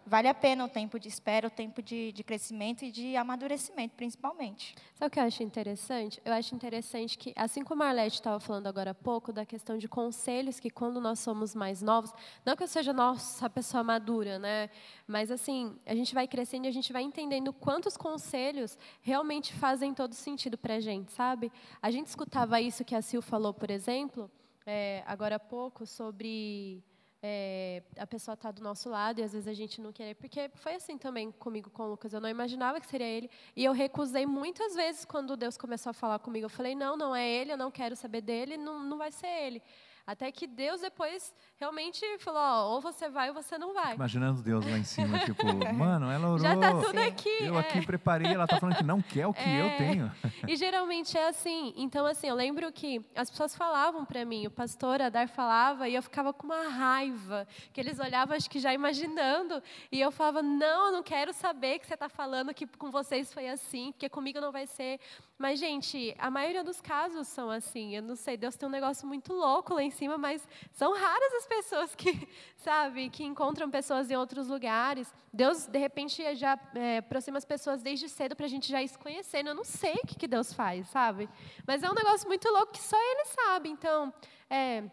[0.06, 3.94] vale a pena o tempo de espera, o tempo de, de crescimento e de amadurecimento,
[3.96, 4.74] principalmente.
[4.94, 6.20] Sabe o que eu acho interessante?
[6.24, 9.78] Eu acho interessante que, assim como a Arlete estava falando agora há pouco, da questão
[9.78, 12.12] de conselhos, que quando nós somos mais novos,
[12.44, 14.70] não que eu seja nossa pessoa madura, né?
[15.06, 19.94] Mas assim, a gente vai crescendo e a gente vai entendendo quantos conselhos realmente fazem
[19.94, 21.52] todo sentido para a gente, sabe?
[21.80, 24.30] A gente escutava isso que a Sil falou, por exemplo,
[24.66, 26.82] é, agora há pouco, sobre
[27.22, 30.14] é, a pessoa estar tá do nosso lado e às vezes a gente não querer,
[30.16, 33.64] porque foi assim também comigo com o Lucas, eu não imaginava que seria ele e
[33.64, 37.28] eu recusei muitas vezes quando Deus começou a falar comigo, eu falei, não, não é
[37.28, 39.62] ele, eu não quero saber dele, não, não vai ser ele.
[40.06, 43.94] Até que Deus depois realmente falou, ó, ou você vai ou você não vai.
[43.94, 46.38] Imaginando Deus lá em cima, tipo, mano, ela orou.
[46.40, 47.28] Já tá tudo aqui.
[47.40, 47.60] Eu é.
[47.60, 49.60] aqui preparei, ela tá falando que não quer o que é.
[49.60, 50.12] eu tenho.
[50.48, 51.72] E geralmente é assim.
[51.76, 55.94] Então, assim, eu lembro que as pessoas falavam para mim, o pastor Adar falava, e
[55.94, 60.42] eu ficava com uma raiva, que eles olhavam, acho que já imaginando, e eu falava,
[60.42, 64.08] não, eu não quero saber que você está falando que com vocês foi assim, porque
[64.08, 64.98] comigo não vai ser.
[65.38, 67.96] Mas, gente, a maioria dos casos são assim.
[67.96, 71.32] Eu não sei, Deus tem um negócio muito louco lá em cima, mas são raras
[71.34, 72.28] as pessoas que,
[72.58, 75.12] sabe, que encontram pessoas em outros lugares.
[75.32, 78.88] Deus, de repente, já é, aproxima as pessoas desde cedo para a gente já ir
[78.88, 79.50] se conhecendo.
[79.50, 81.28] Eu não sei o que, que Deus faz, sabe?
[81.66, 83.68] Mas é um negócio muito louco que só Ele sabe.
[83.68, 84.12] Então,
[84.50, 84.84] é,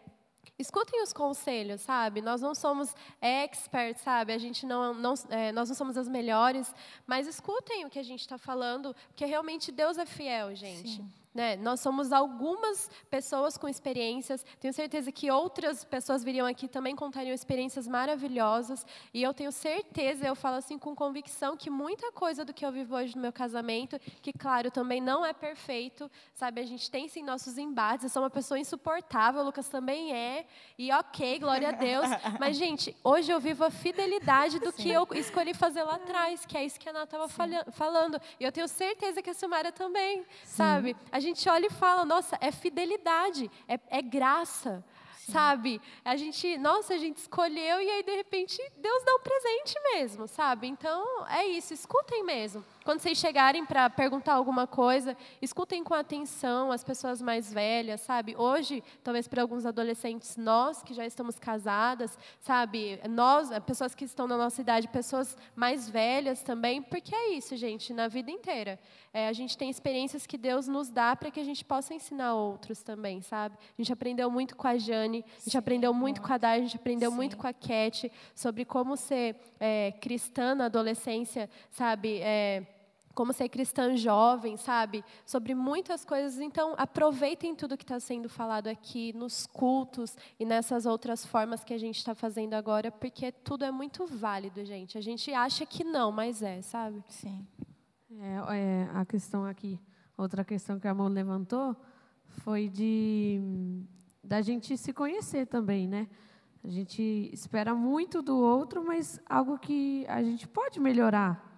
[0.58, 2.20] escutem os conselhos, sabe?
[2.20, 4.32] Nós não somos experts, sabe?
[4.32, 6.72] A gente não, não é, nós não somos as melhores,
[7.06, 10.96] mas escutem o que a gente está falando, porque realmente Deus é fiel, gente.
[10.96, 11.19] Sim.
[11.32, 11.54] Né?
[11.56, 14.44] Nós somos algumas pessoas com experiências.
[14.58, 18.84] Tenho certeza que outras pessoas viriam aqui também contariam experiências maravilhosas.
[19.14, 22.72] E eu tenho certeza, eu falo assim com convicção, que muita coisa do que eu
[22.72, 26.60] vivo hoje no meu casamento, que claro, também não é perfeito, sabe?
[26.60, 28.04] A gente tem sim nossos embates.
[28.04, 30.46] Eu sou uma pessoa insuportável, o Lucas também é.
[30.76, 32.08] E ok, glória a Deus.
[32.40, 34.82] Mas, gente, hoje eu vivo a fidelidade do sim.
[34.82, 37.28] que eu escolhi fazer lá atrás, que é isso que a Ana estava
[37.70, 38.20] falando.
[38.40, 40.26] E eu tenho certeza que a Silmara também, sim.
[40.44, 40.96] sabe?
[41.12, 44.82] A a gente olha e fala, nossa, é fidelidade, é, é graça,
[45.18, 45.32] Sim.
[45.32, 45.80] sabe?
[46.02, 50.26] A gente, nossa, a gente escolheu e aí de repente Deus dá um presente mesmo,
[50.26, 50.66] sabe?
[50.66, 52.64] Então é isso, escutem mesmo.
[52.84, 58.34] Quando vocês chegarem para perguntar alguma coisa, escutem com atenção as pessoas mais velhas, sabe?
[58.36, 62.98] Hoje, talvez para alguns adolescentes, nós que já estamos casadas, sabe?
[63.08, 67.92] Nós, pessoas que estão na nossa idade, pessoas mais velhas também, porque é isso, gente,
[67.92, 68.78] na vida inteira.
[69.12, 72.34] É, a gente tem experiências que Deus nos dá para que a gente possa ensinar
[72.34, 73.56] outros também, sabe?
[73.78, 76.58] A gente aprendeu muito com a Jane, a gente Sim, aprendeu muito com a Dai,
[76.58, 77.16] a gente aprendeu Sim.
[77.16, 82.20] muito com a Cat sobre como ser é, cristã na adolescência, sabe?
[82.22, 82.64] É,
[83.14, 85.04] como ser cristã jovem, sabe?
[85.24, 86.38] Sobre muitas coisas.
[86.38, 91.74] Então, aproveitem tudo que está sendo falado aqui, nos cultos e nessas outras formas que
[91.74, 94.96] a gente está fazendo agora, porque tudo é muito válido, gente.
[94.96, 97.02] A gente acha que não, mas é, sabe?
[97.08, 97.46] Sim.
[98.18, 99.80] É, é, a questão aqui,
[100.16, 101.76] outra questão que a mão levantou,
[102.26, 103.40] foi de
[104.22, 106.06] da gente se conhecer também, né?
[106.62, 111.49] A gente espera muito do outro, mas algo que a gente pode melhorar.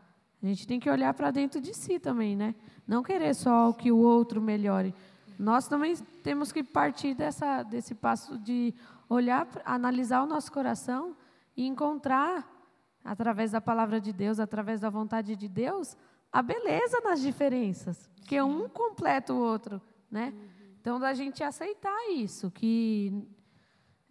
[0.43, 2.55] A gente tem que olhar para dentro de si também, né?
[2.87, 4.93] Não querer só que o outro melhore.
[5.39, 8.75] Nós também temos que partir dessa, desse passo de
[9.09, 11.17] olhar, analisar o nosso coração
[11.57, 12.49] e encontrar,
[13.05, 15.97] através da palavra de Deus, através da vontade de Deus,
[16.33, 19.81] a beleza nas diferenças, porque um completa o outro,
[20.11, 20.33] né?
[20.81, 23.29] Então, da gente aceitar isso, que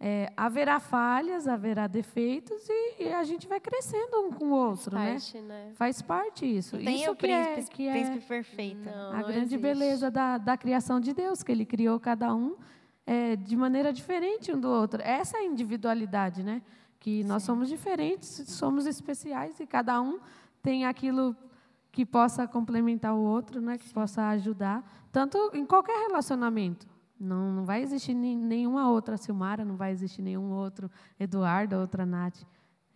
[0.04, 4.96] é, haverá falhas, haverá defeitos e, e, a gente vai crescendo um com o outro,
[4.96, 5.12] Faz né?
[5.12, 5.72] parte, né?
[5.76, 6.76] Faz parte isso.
[6.76, 8.84] Não tem isso o que príncipe, é, que é príncipe perfeito.
[8.84, 9.58] Não, a não grande existe.
[9.58, 12.56] beleza da, da criação de Deus, que Ele criou cada um
[13.06, 15.00] é, de maneira diferente um do outro.
[15.00, 16.62] Essa é a individualidade, né?
[16.98, 17.46] Que nós Sim.
[17.46, 20.18] somos diferentes, somos especiais e cada um
[20.60, 21.36] tem aquilo
[21.92, 23.78] que possa complementar o outro, né?
[23.78, 24.82] Que possa ajudar,
[25.12, 26.88] tanto em qualquer relacionamento.
[27.18, 32.42] Não, não vai existir nenhuma outra Silmara, não vai existir nenhum outro Eduardo, outra Nath,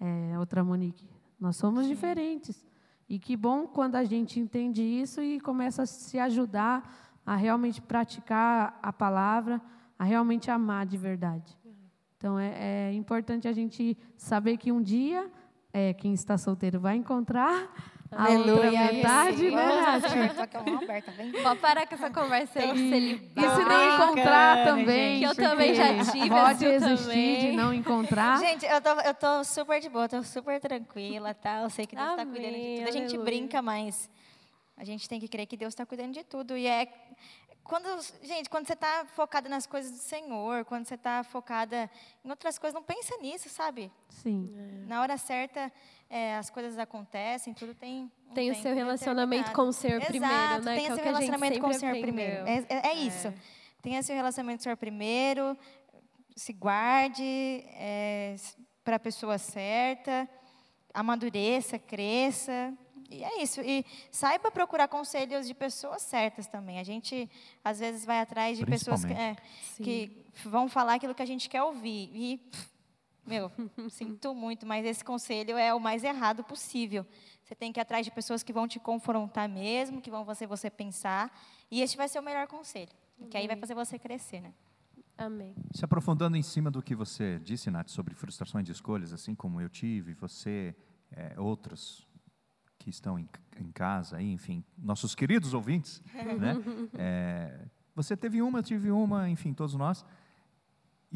[0.01, 1.09] é, outra Monique.
[1.39, 1.91] Nós somos Sim.
[1.91, 2.67] diferentes.
[3.09, 6.93] E que bom quando a gente entende isso e começa a se ajudar
[7.25, 9.61] a realmente praticar a palavra,
[9.99, 11.57] a realmente amar de verdade.
[12.17, 15.31] Então é, é importante a gente saber que um dia
[15.73, 17.71] é, quem está solteiro vai encontrar
[18.17, 21.43] Aleluia, outra metade, né, Nath?
[21.43, 23.47] Pode parar com essa conversa aí de celibato.
[23.47, 25.19] E se não encontrar também.
[25.19, 26.29] Que eu também já tive.
[26.29, 27.41] Pode existir também.
[27.41, 28.39] de não encontrar.
[28.39, 31.62] Gente, eu tô, eu tô super de boa, tô super tranquila, tá?
[31.62, 32.89] Eu sei que Deus está cuidando de tudo.
[32.89, 34.11] A gente brinca, mas
[34.77, 36.57] a gente tem que crer que Deus está cuidando de tudo.
[36.57, 36.89] E é
[37.67, 37.89] quando,
[38.23, 41.91] gente, quando você está focada nas coisas do Senhor, quando você está focada
[42.25, 43.91] em outras coisas, não pensa nisso, sabe?
[44.09, 44.55] Sim.
[44.87, 45.73] Na hora certa,
[46.09, 48.11] é, as coisas acontecem, tudo tem.
[48.30, 50.76] Um Tem o seu relacionamento com o Senhor primeiro, Exato, né?
[50.76, 52.46] Tenha é o seu relacionamento com o Senhor primeiro.
[52.46, 53.32] É, é- é isso.
[53.80, 55.57] Tenha seu relacionamento com o Senhor primeiro,
[56.34, 57.64] se guarde
[58.84, 60.28] para a pessoa certa,
[60.92, 62.72] amadureça, cresça.
[63.09, 63.61] E é isso.
[63.61, 66.78] E saiba procurar conselhos de pessoas certas também.
[66.80, 67.30] A gente,
[67.64, 69.36] às vezes, vai atrás de pessoas que, é,
[69.76, 72.11] que vão falar aquilo que a gente quer ouvir.
[72.12, 72.68] E, pff,
[73.27, 73.51] meu,
[73.91, 77.05] sinto muito, mas esse conselho é o mais errado possível.
[77.43, 80.47] Você tem que ir atrás de pessoas que vão te confrontar mesmo, que vão fazer
[80.47, 81.31] você pensar.
[81.70, 82.91] E esse vai ser o melhor conselho.
[83.31, 84.53] Que aí vai fazer você crescer, né?
[85.16, 85.55] Amém.
[85.72, 89.61] Se aprofundando em cima do que você disse, Nath, sobre frustrações de escolhas, assim como
[89.61, 90.74] eu tive, você,
[91.11, 92.07] é, outros
[92.79, 96.03] que estão em, em casa, aí, enfim, nossos queridos ouvintes,
[96.39, 96.55] né?
[96.99, 100.05] É, você teve uma, eu tive uma, enfim, todos nós.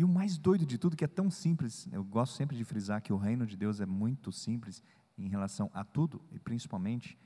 [0.00, 3.02] E o mais doido de tudo, que é tão simples, eu gosto sempre de frisar
[3.02, 4.82] que o reino de Deus é muito simples
[5.18, 7.18] em relação a tudo, e principalmente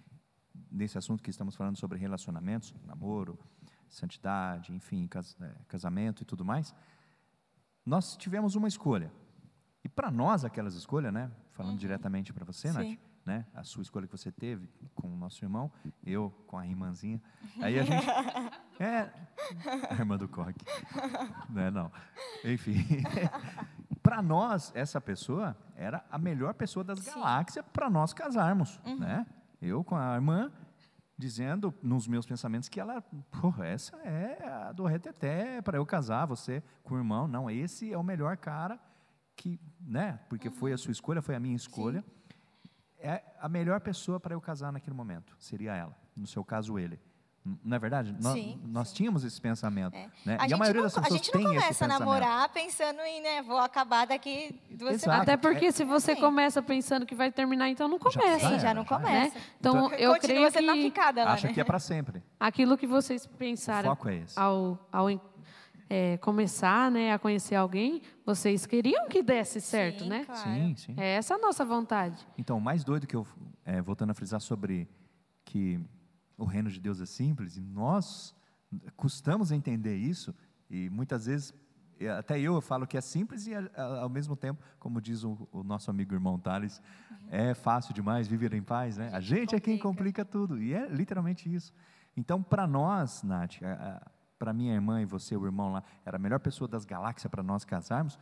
[0.72, 3.38] nesse assunto que estamos falando sobre relacionamentos, namoro,
[3.88, 5.08] santidade, enfim,
[5.40, 6.74] eh, casamento e tudo mais,
[7.86, 9.12] nós tivemos uma escolha.
[9.84, 11.30] E para nós, aquelas escolhas, né?
[11.52, 12.98] Falando diretamente para você, Nath, Sim.
[13.24, 13.46] né?
[13.54, 15.70] A sua escolha que você teve com o nosso irmão,
[16.04, 17.22] eu com a irmãzinha.
[17.60, 18.04] Aí a gente.
[18.78, 19.10] É.
[19.90, 20.64] A irmã do Coque.
[21.48, 21.92] Não é, não.
[22.44, 22.84] Enfim.
[24.02, 29.26] para nós, essa pessoa era a melhor pessoa das galáxias para nós casarmos, né?
[29.60, 30.52] Eu com a irmã
[31.16, 33.00] dizendo nos meus pensamentos que ela,
[33.40, 37.92] porra, essa é a do reteté para eu casar, você com o irmão, não, esse
[37.92, 38.78] é o melhor cara
[39.36, 40.20] que, né?
[40.28, 42.04] Porque foi a sua escolha, foi a minha escolha.
[42.98, 45.96] É a melhor pessoa para eu casar naquele momento, seria ela.
[46.16, 47.00] No seu caso, ele.
[47.62, 48.16] Não é verdade?
[48.22, 49.94] Nós, Sim, nós tínhamos esse pensamento.
[49.94, 50.08] É.
[50.24, 50.36] Né?
[50.40, 51.88] A, e gente a maioria não, das a pessoas gente não tem esse começa a
[51.88, 51.98] pensamento.
[52.08, 55.00] namorar pensando em, né, vou acabar daqui duas Exato.
[55.02, 55.22] semanas.
[55.24, 56.20] Até porque É- se você Sim.
[56.22, 58.38] começa pensando que vai terminar, então não começa.
[58.38, 58.84] Sim, já não já era.
[58.84, 59.34] começa.
[59.38, 59.42] né?
[59.60, 61.52] Então, Então, eu creio na que ficada lá, Acha né?
[61.52, 62.22] que é para sempre.
[62.40, 64.38] aquilo que vocês O pensaram foco é esse.
[64.40, 65.08] ao, ao
[65.90, 70.24] é, começar né, a conhecer alguém, vocês queriam que desse certo, Sim, né?
[70.24, 70.40] claro.
[70.40, 70.94] Sim, sim.
[70.96, 72.26] É essa a nossa vontade.
[72.38, 73.26] Então, o mais doido que eu,
[73.66, 74.88] é, voltando a frisar sobre
[75.44, 75.78] que
[76.36, 78.34] o reino de Deus é simples, e nós
[78.96, 80.34] custamos entender isso,
[80.68, 81.54] e muitas vezes,
[82.18, 85.48] até eu, falo que é simples, e a- a- ao mesmo tempo, como diz o,
[85.52, 86.82] o nosso amigo irmão Thales,
[87.30, 89.10] é fácil demais viver em paz, né?
[89.12, 91.72] A gente é quem complica tudo, e é literalmente isso.
[92.16, 93.56] Então, para nós, Nath,
[94.38, 97.42] para minha irmã e você, o irmão lá, era a melhor pessoa das galáxias para
[97.42, 98.18] nós casarmos,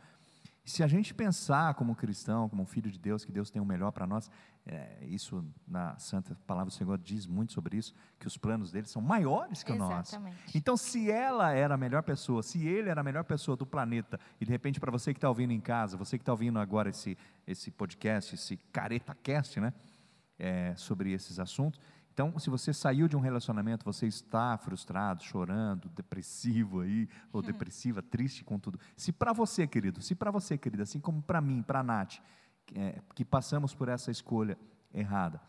[0.65, 3.91] se a gente pensar como cristão, como filho de Deus, que Deus tem o melhor
[3.91, 4.31] para nós,
[4.65, 8.87] é, isso na Santa Palavra do Senhor diz muito sobre isso, que os planos dele
[8.87, 10.21] são maiores que o nosso.
[10.55, 14.19] Então, se ela era a melhor pessoa, se ele era a melhor pessoa do planeta,
[14.39, 16.89] e de repente para você que está ouvindo em casa, você que está ouvindo agora
[16.89, 19.73] esse, esse podcast, esse caretacast, né,
[20.39, 21.79] é, sobre esses assuntos,
[22.13, 28.03] então, se você saiu de um relacionamento, você está frustrado, chorando, depressivo aí, ou depressiva,
[28.03, 28.79] triste com tudo.
[28.95, 32.19] Se para você, querido, se para você, querida, assim como para mim, para a Nath,
[32.75, 34.57] é, que passamos por essa escolha
[34.93, 35.41] errada,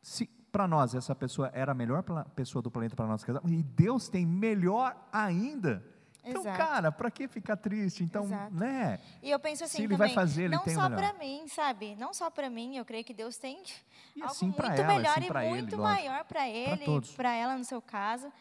[0.00, 2.02] se para nós essa pessoa era a melhor
[2.34, 5.82] pessoa do planeta para nós casar, e Deus tem melhor ainda.
[6.24, 6.56] Então, Exato.
[6.56, 8.04] cara, para que ficar triste?
[8.04, 8.54] Então, Exato.
[8.54, 9.00] né?
[9.20, 11.48] E eu penso assim Se ele também, vai fazer, ele não tem só para mim,
[11.48, 11.96] sabe?
[11.96, 13.60] Não só para mim, eu creio que Deus tem
[14.14, 15.82] E algo assim muito ela, melhor assim e ele, muito lógico.
[15.82, 16.84] maior para ele,
[17.16, 18.32] para ela no seu caso.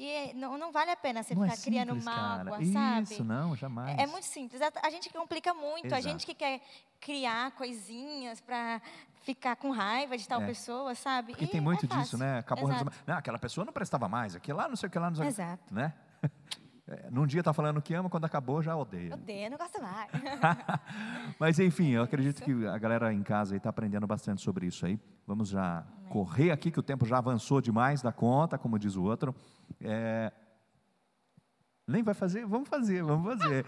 [0.00, 2.64] E não, não vale a pena você não é ficar criando simples, mágoa, cara.
[2.66, 3.02] sabe?
[3.02, 3.98] Isso, não, jamais.
[3.98, 4.62] É, é muito simples.
[4.62, 5.92] A, a gente que complica muito.
[5.92, 6.02] A Exato.
[6.02, 6.60] gente que quer
[7.00, 8.80] criar coisinhas para
[9.24, 10.46] ficar com raiva de tal É.
[10.46, 11.32] pessoa, sabe?
[11.32, 12.38] Porque E tem muito é disso, né?
[12.38, 12.68] Acabou.
[12.68, 15.26] Não, aquela pessoa não prestava mais, aquilo lá, não sei o que lá, não sei.
[15.26, 15.74] Exato.
[15.74, 15.92] Né?
[16.90, 19.12] É, Num dia tá falando que ama, quando acabou já odeia.
[19.12, 20.08] Odeio, não gosto mais.
[21.38, 24.98] Mas enfim, eu acredito que a galera em casa está aprendendo bastante sobre isso aí.
[25.26, 29.02] Vamos já correr aqui, que o tempo já avançou demais da conta, como diz o
[29.02, 29.34] outro.
[29.82, 30.32] É,
[31.88, 32.44] Nem vai fazer?
[32.44, 33.64] Vamos fazer, vamos fazer.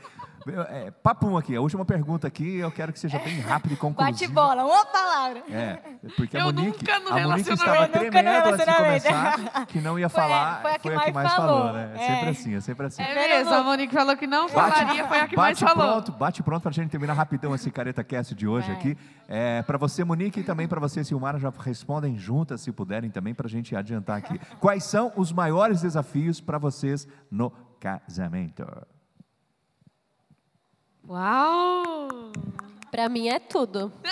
[0.69, 4.13] É, papum aqui, a última pergunta aqui, eu quero que seja bem rápido e conclusiva.
[4.13, 5.43] Bate bola, uma palavra.
[5.51, 5.79] É,
[6.17, 9.99] porque a Eu Monique, nunca no a Monique estava tremendo antes de começar, que não
[9.99, 11.73] ia Foi- falar, foi a que mais falou.
[11.73, 11.93] né?
[11.97, 12.07] É É.
[12.07, 13.03] sempre assim, é sempre assim.
[13.03, 15.93] É mesmo, a Monique falou que não falaria, foi a que mais bate falou.
[15.93, 18.77] pronto, bate pronto para a gente terminar rapidão esse Careta Cast de hoje Vai.
[18.77, 18.99] aqui.
[19.29, 23.33] É, para você, Monique, e também para você, Silmara, já respondem juntas, se puderem também,
[23.33, 24.39] para a gente adiantar aqui.
[24.59, 27.51] Quais são os maiores desafios para vocês no
[27.81, 28.65] casamento?
[31.09, 32.31] Uau!
[32.91, 33.93] Para mim é tudo.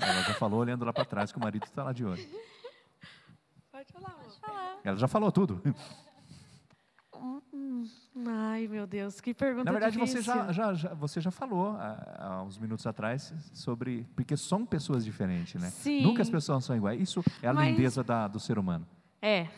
[0.00, 2.26] Ela já falou olhando lá para trás que o marido está lá de olho.
[3.70, 4.78] Pode falar, amor.
[4.82, 5.60] Ela já falou tudo.
[8.28, 10.22] Ai, meu Deus, que pergunta Na verdade, difícil.
[10.22, 14.06] você já, já, já- você já falou há, há uns minutos atrás sobre.
[14.16, 15.68] Porque são pessoas diferentes, né?
[15.70, 16.02] Sim.
[16.02, 17.00] Nunca as pessoas são iguais.
[17.00, 18.86] Isso é a Mas- lindeza da- do ser humano.
[19.20, 19.48] É.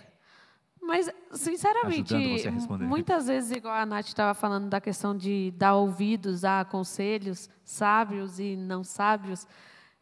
[0.88, 2.14] Mas, sinceramente,
[2.80, 8.40] muitas vezes, igual a Nath estava falando da questão de dar ouvidos a conselhos sábios
[8.40, 9.46] e não sábios,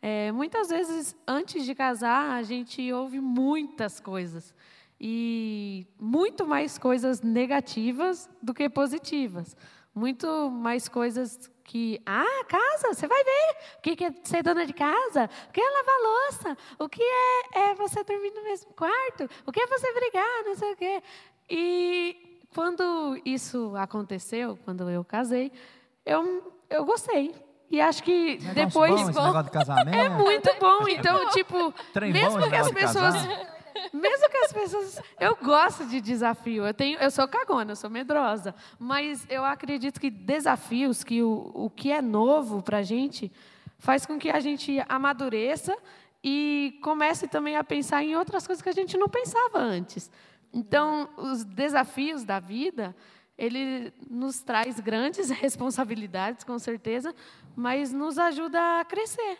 [0.01, 4.55] é, muitas vezes, antes de casar, a gente ouve muitas coisas.
[5.01, 9.57] E muito mais coisas negativas do que positivas.
[9.93, 14.65] Muito mais coisas que, ah, casa, você vai ver o que que é ser dona
[14.65, 18.73] de casa, o que é lavar louça, o que é, é você dormir no mesmo
[18.73, 21.03] quarto, o que é você brigar, não sei o quê.
[21.51, 25.51] E quando isso aconteceu, quando eu casei,
[26.05, 27.35] eu, eu gostei.
[27.69, 28.93] E acho que Negócio depois.
[28.93, 29.97] bom, negócio de casamento.
[29.99, 30.87] É muito bom.
[30.89, 33.15] Então, tipo, Trem bom mesmo que as pessoas.
[33.15, 33.56] casar.
[33.93, 35.03] Mesmo que as pessoas.
[35.19, 36.67] Eu gosto de desafio.
[36.67, 38.55] Eu, tenho, eu sou cagona, eu sou medrosa.
[38.79, 43.33] Mas eu acredito que desafios, que o, o que é novo para a gente,
[43.79, 45.77] faz com que a gente amadureça
[46.23, 50.11] e comece também a pensar em outras coisas que a gente não pensava antes.
[50.53, 52.97] Então, os desafios da vida,
[53.37, 57.15] ele nos traz grandes responsabilidades, com certeza,
[57.55, 59.39] mas nos ajuda a crescer.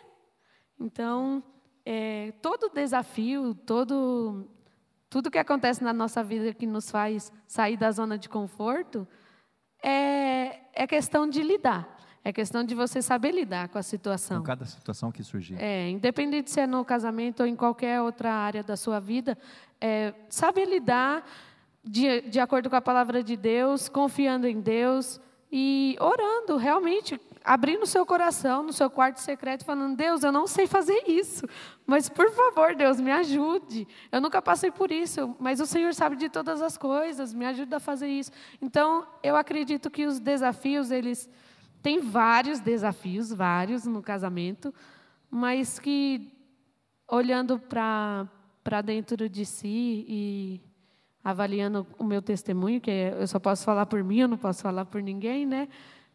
[0.79, 1.43] Então,
[1.89, 4.45] é, todo desafio, todo,
[5.09, 9.07] tudo que acontece na nossa vida que nos faz sair da zona de conforto,
[9.81, 11.97] é, é questão de lidar.
[12.25, 14.39] É questão de você saber lidar com a situação.
[14.39, 15.55] Com cada situação que surgir.
[15.57, 19.37] É, independente se é no casamento ou em qualquer outra área da sua vida,
[19.79, 21.25] é, saber lidar
[21.81, 27.17] de, de acordo com a palavra de Deus, confiando em Deus e orando, realmente,
[27.47, 31.47] abrindo o seu coração no seu quarto secreto, falando: Deus, eu não sei fazer isso,
[31.85, 33.87] mas por favor, Deus, me ajude.
[34.11, 37.77] Eu nunca passei por isso, mas o Senhor sabe de todas as coisas, me ajuda
[37.77, 38.31] a fazer isso.
[38.61, 41.29] Então, eu acredito que os desafios, eles.
[41.81, 44.73] Tem vários desafios, vários no casamento,
[45.29, 46.33] mas que
[47.07, 50.61] olhando para dentro de si e
[51.23, 54.85] avaliando o meu testemunho, que eu só posso falar por mim, eu não posso falar
[54.85, 55.69] por ninguém, né?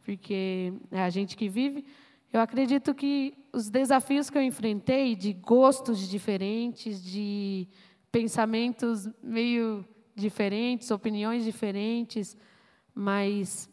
[0.04, 1.84] Porque é a gente que vive.
[2.32, 7.68] Eu acredito que os desafios que eu enfrentei, de gostos diferentes, de
[8.10, 9.84] pensamentos meio
[10.14, 12.36] diferentes, opiniões diferentes,
[12.94, 13.68] mas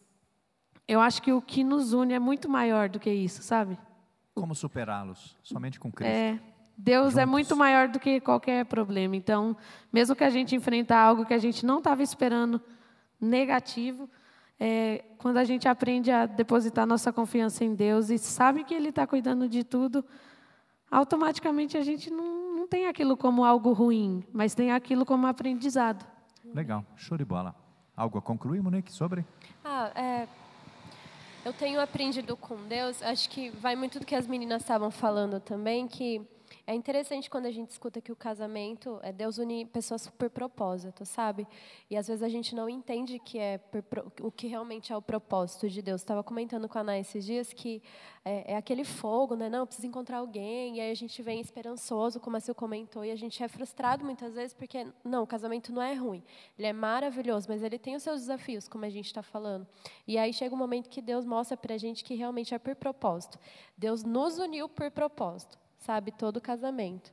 [0.88, 3.78] eu acho que o que nos une é muito maior do que isso, sabe?
[4.34, 5.38] Como superá-los?
[5.44, 6.12] Somente com Cristo.
[6.12, 6.40] É,
[6.78, 7.32] Deus é Juntos.
[7.32, 9.16] muito maior do que qualquer problema.
[9.16, 9.56] Então,
[9.92, 12.62] mesmo que a gente enfrentar algo que a gente não estava esperando
[13.20, 14.10] negativo,
[14.60, 18.90] é, quando a gente aprende a depositar nossa confiança em Deus e sabe que Ele
[18.90, 20.04] está cuidando de tudo,
[20.92, 26.06] automaticamente a gente não, não tem aquilo como algo ruim, mas tem aquilo como aprendizado.
[26.54, 27.56] Legal, show de bola.
[27.96, 29.26] Algo a concluir, Monique, sobre?
[29.64, 30.28] Ah, é,
[31.46, 35.40] eu tenho aprendido com Deus, acho que vai muito do que as meninas estavam falando
[35.40, 36.22] também, que
[36.70, 41.04] é interessante quando a gente escuta que o casamento é Deus une pessoas por propósito,
[41.04, 41.48] sabe?
[41.90, 43.84] E às vezes a gente não entende que é por
[44.22, 46.02] o que realmente é o propósito de Deus.
[46.02, 47.82] Estava comentando com a Ana esses dias que
[48.24, 49.50] é, é aquele fogo, né?
[49.50, 50.78] Não, eu preciso encontrar alguém.
[50.78, 54.06] E aí a gente vem esperançoso, como a Sil comentou, e a gente é frustrado
[54.06, 56.24] muitas vezes porque, não, o casamento não é ruim.
[56.56, 59.66] Ele é maravilhoso, mas ele tem os seus desafios, como a gente está falando.
[60.08, 62.76] E aí chega um momento que Deus mostra para a gente que realmente é por
[62.76, 63.40] propósito.
[63.76, 66.12] Deus nos uniu por propósito, sabe?
[66.12, 67.12] Todo casamento.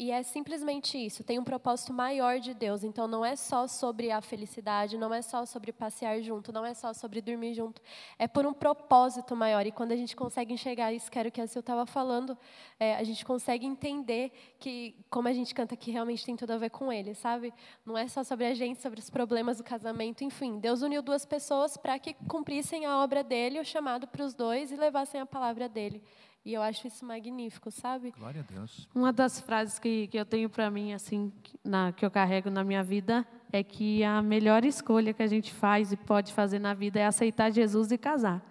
[0.00, 2.84] E é simplesmente isso, tem um propósito maior de Deus.
[2.84, 6.72] Então não é só sobre a felicidade, não é só sobre passear junto, não é
[6.72, 7.82] só sobre dormir junto.
[8.16, 9.66] É por um propósito maior.
[9.66, 12.38] E quando a gente consegue enxergar isso, que era o que a Sil estava falando,
[12.78, 14.30] é, a gente consegue entender
[14.60, 17.52] que, como a gente canta, que realmente tem tudo a ver com Ele, sabe?
[17.84, 20.22] Não é só sobre a gente, sobre os problemas do casamento.
[20.22, 24.32] Enfim, Deus uniu duas pessoas para que cumprissem a obra dele, o chamado para os
[24.32, 26.00] dois, e levassem a palavra dele.
[26.48, 28.10] E eu acho isso magnífico, sabe?
[28.10, 28.88] Glória a Deus.
[28.94, 32.48] Uma das frases que, que eu tenho para mim, assim, que- na, que eu carrego
[32.48, 36.58] na minha vida, é que a melhor escolha que a gente faz e pode fazer
[36.58, 38.42] na vida é aceitar Jesus e casar.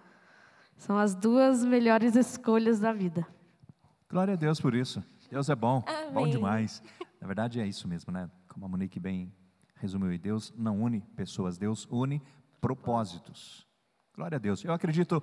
[0.76, 3.26] São as duas melhores escolhas da vida.
[4.08, 5.02] Glória a Deus por isso.
[5.28, 5.82] Deus é bom,
[6.12, 6.30] bom Amém.
[6.30, 6.80] demais.
[7.20, 8.30] Na verdade é isso mesmo, né?
[8.46, 9.34] Como a Monique bem
[9.74, 12.22] resumiu, e Deus não une pessoas, Deus une
[12.60, 13.66] propósitos.
[14.14, 14.62] Glória a Deus.
[14.64, 15.20] Eu acredito.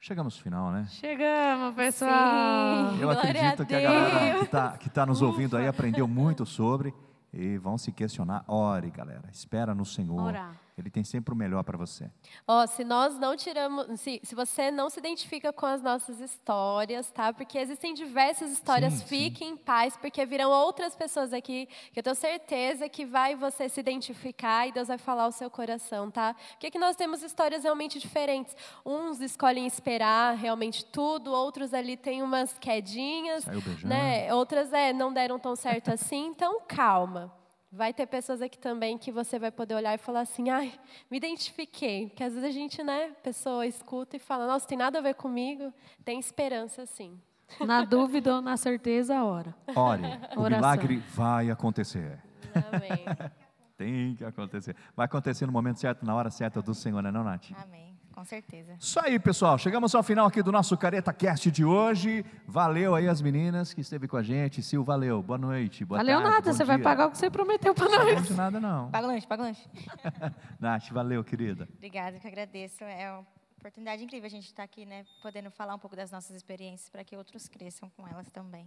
[0.00, 0.86] Chegamos no final, né?
[0.90, 2.92] Chegamos, pessoal!
[2.92, 6.06] Eu Glória acredito a que a galera que está que tá nos ouvindo aí aprendeu
[6.06, 6.94] muito sobre
[7.32, 8.44] e vão se questionar.
[8.46, 9.24] Ore, galera.
[9.32, 10.20] Espera no Senhor.
[10.22, 10.54] Orar.
[10.80, 12.10] Ele tem sempre o melhor para você.
[12.46, 17.10] Ó, se nós não tiramos, se, se você não se identifica com as nossas histórias,
[17.10, 17.32] tá?
[17.32, 19.06] Porque existem diversas histórias, Sim, sim.
[19.06, 23.68] fique em paz, porque virão outras pessoas aqui que eu tenho certeza que vai você
[23.68, 26.34] se identificar e Deus vai falar o seu coração, tá?
[26.52, 28.56] Porque que nós temos histórias realmente diferentes.
[28.84, 33.44] Uns escolhem esperar realmente tudo, outros ali têm umas quedinhas,
[33.84, 34.32] né?
[34.34, 37.37] Outras é, não deram tão certo assim, então calma.
[37.70, 40.72] Vai ter pessoas aqui também que você vai poder olhar e falar assim, ai,
[41.10, 42.08] me identifiquei.
[42.08, 45.14] Porque às vezes a gente, né, pessoa escuta e fala, nossa, tem nada a ver
[45.14, 45.72] comigo.
[46.04, 47.20] Tem esperança, sim.
[47.60, 49.54] Na dúvida ou na certeza, ora.
[49.74, 50.02] Ore,
[50.36, 50.48] o Oração.
[50.48, 52.18] milagre vai acontecer.
[52.54, 53.04] Amém.
[53.76, 54.74] Tem que acontecer.
[54.96, 57.50] Vai acontecer no momento certo, na hora certa do Senhor, não é não, Nath?
[57.62, 58.76] Amém, com certeza.
[58.80, 59.56] Isso aí, pessoal.
[59.56, 62.24] Chegamos ao final aqui do nosso Careta Cast de hoje.
[62.48, 64.60] Valeu aí as meninas que esteve com a gente.
[64.66, 65.22] Sil, valeu.
[65.22, 65.84] Boa noite.
[65.84, 66.82] Boa Valeu tarde, nada, você vai dia.
[66.82, 68.26] pagar o que você prometeu para Não nós.
[68.26, 68.90] de nada, não.
[68.90, 69.64] Paga o lanche, paga o lanche.
[70.58, 71.68] Nath, valeu, querida.
[71.76, 72.82] Obrigada, que agradeço.
[72.82, 73.24] É uma
[73.56, 77.04] oportunidade incrível a gente estar aqui, né, podendo falar um pouco das nossas experiências para
[77.04, 78.66] que outros cresçam com elas também.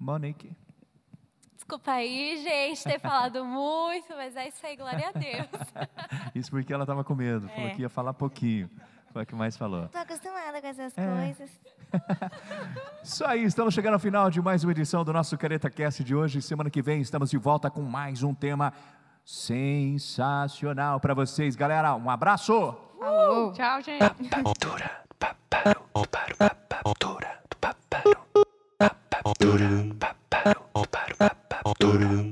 [0.00, 0.50] Monique.
[1.56, 5.48] Desculpa aí, gente, ter falado muito, mas é isso aí, glória a Deus.
[6.34, 7.48] Isso porque ela estava com medo.
[7.48, 7.74] Falou É.
[7.74, 8.70] que ia falar pouquinho.
[9.12, 9.88] Foi a que mais falou.
[9.88, 11.06] Tô acostumada com essas É.
[11.34, 11.50] coisas.
[13.02, 16.14] Isso aí, estamos chegando ao final de mais uma edição do nosso Careta Cast de
[16.14, 16.42] hoje.
[16.42, 18.72] Semana que vem estamos de volta com mais um tema
[19.24, 21.56] sensacional para vocês.
[21.56, 22.76] Galera, um abraço!
[23.00, 23.52] Alô?
[23.52, 24.04] Tchau, gente.
[31.78, 32.25] Porto.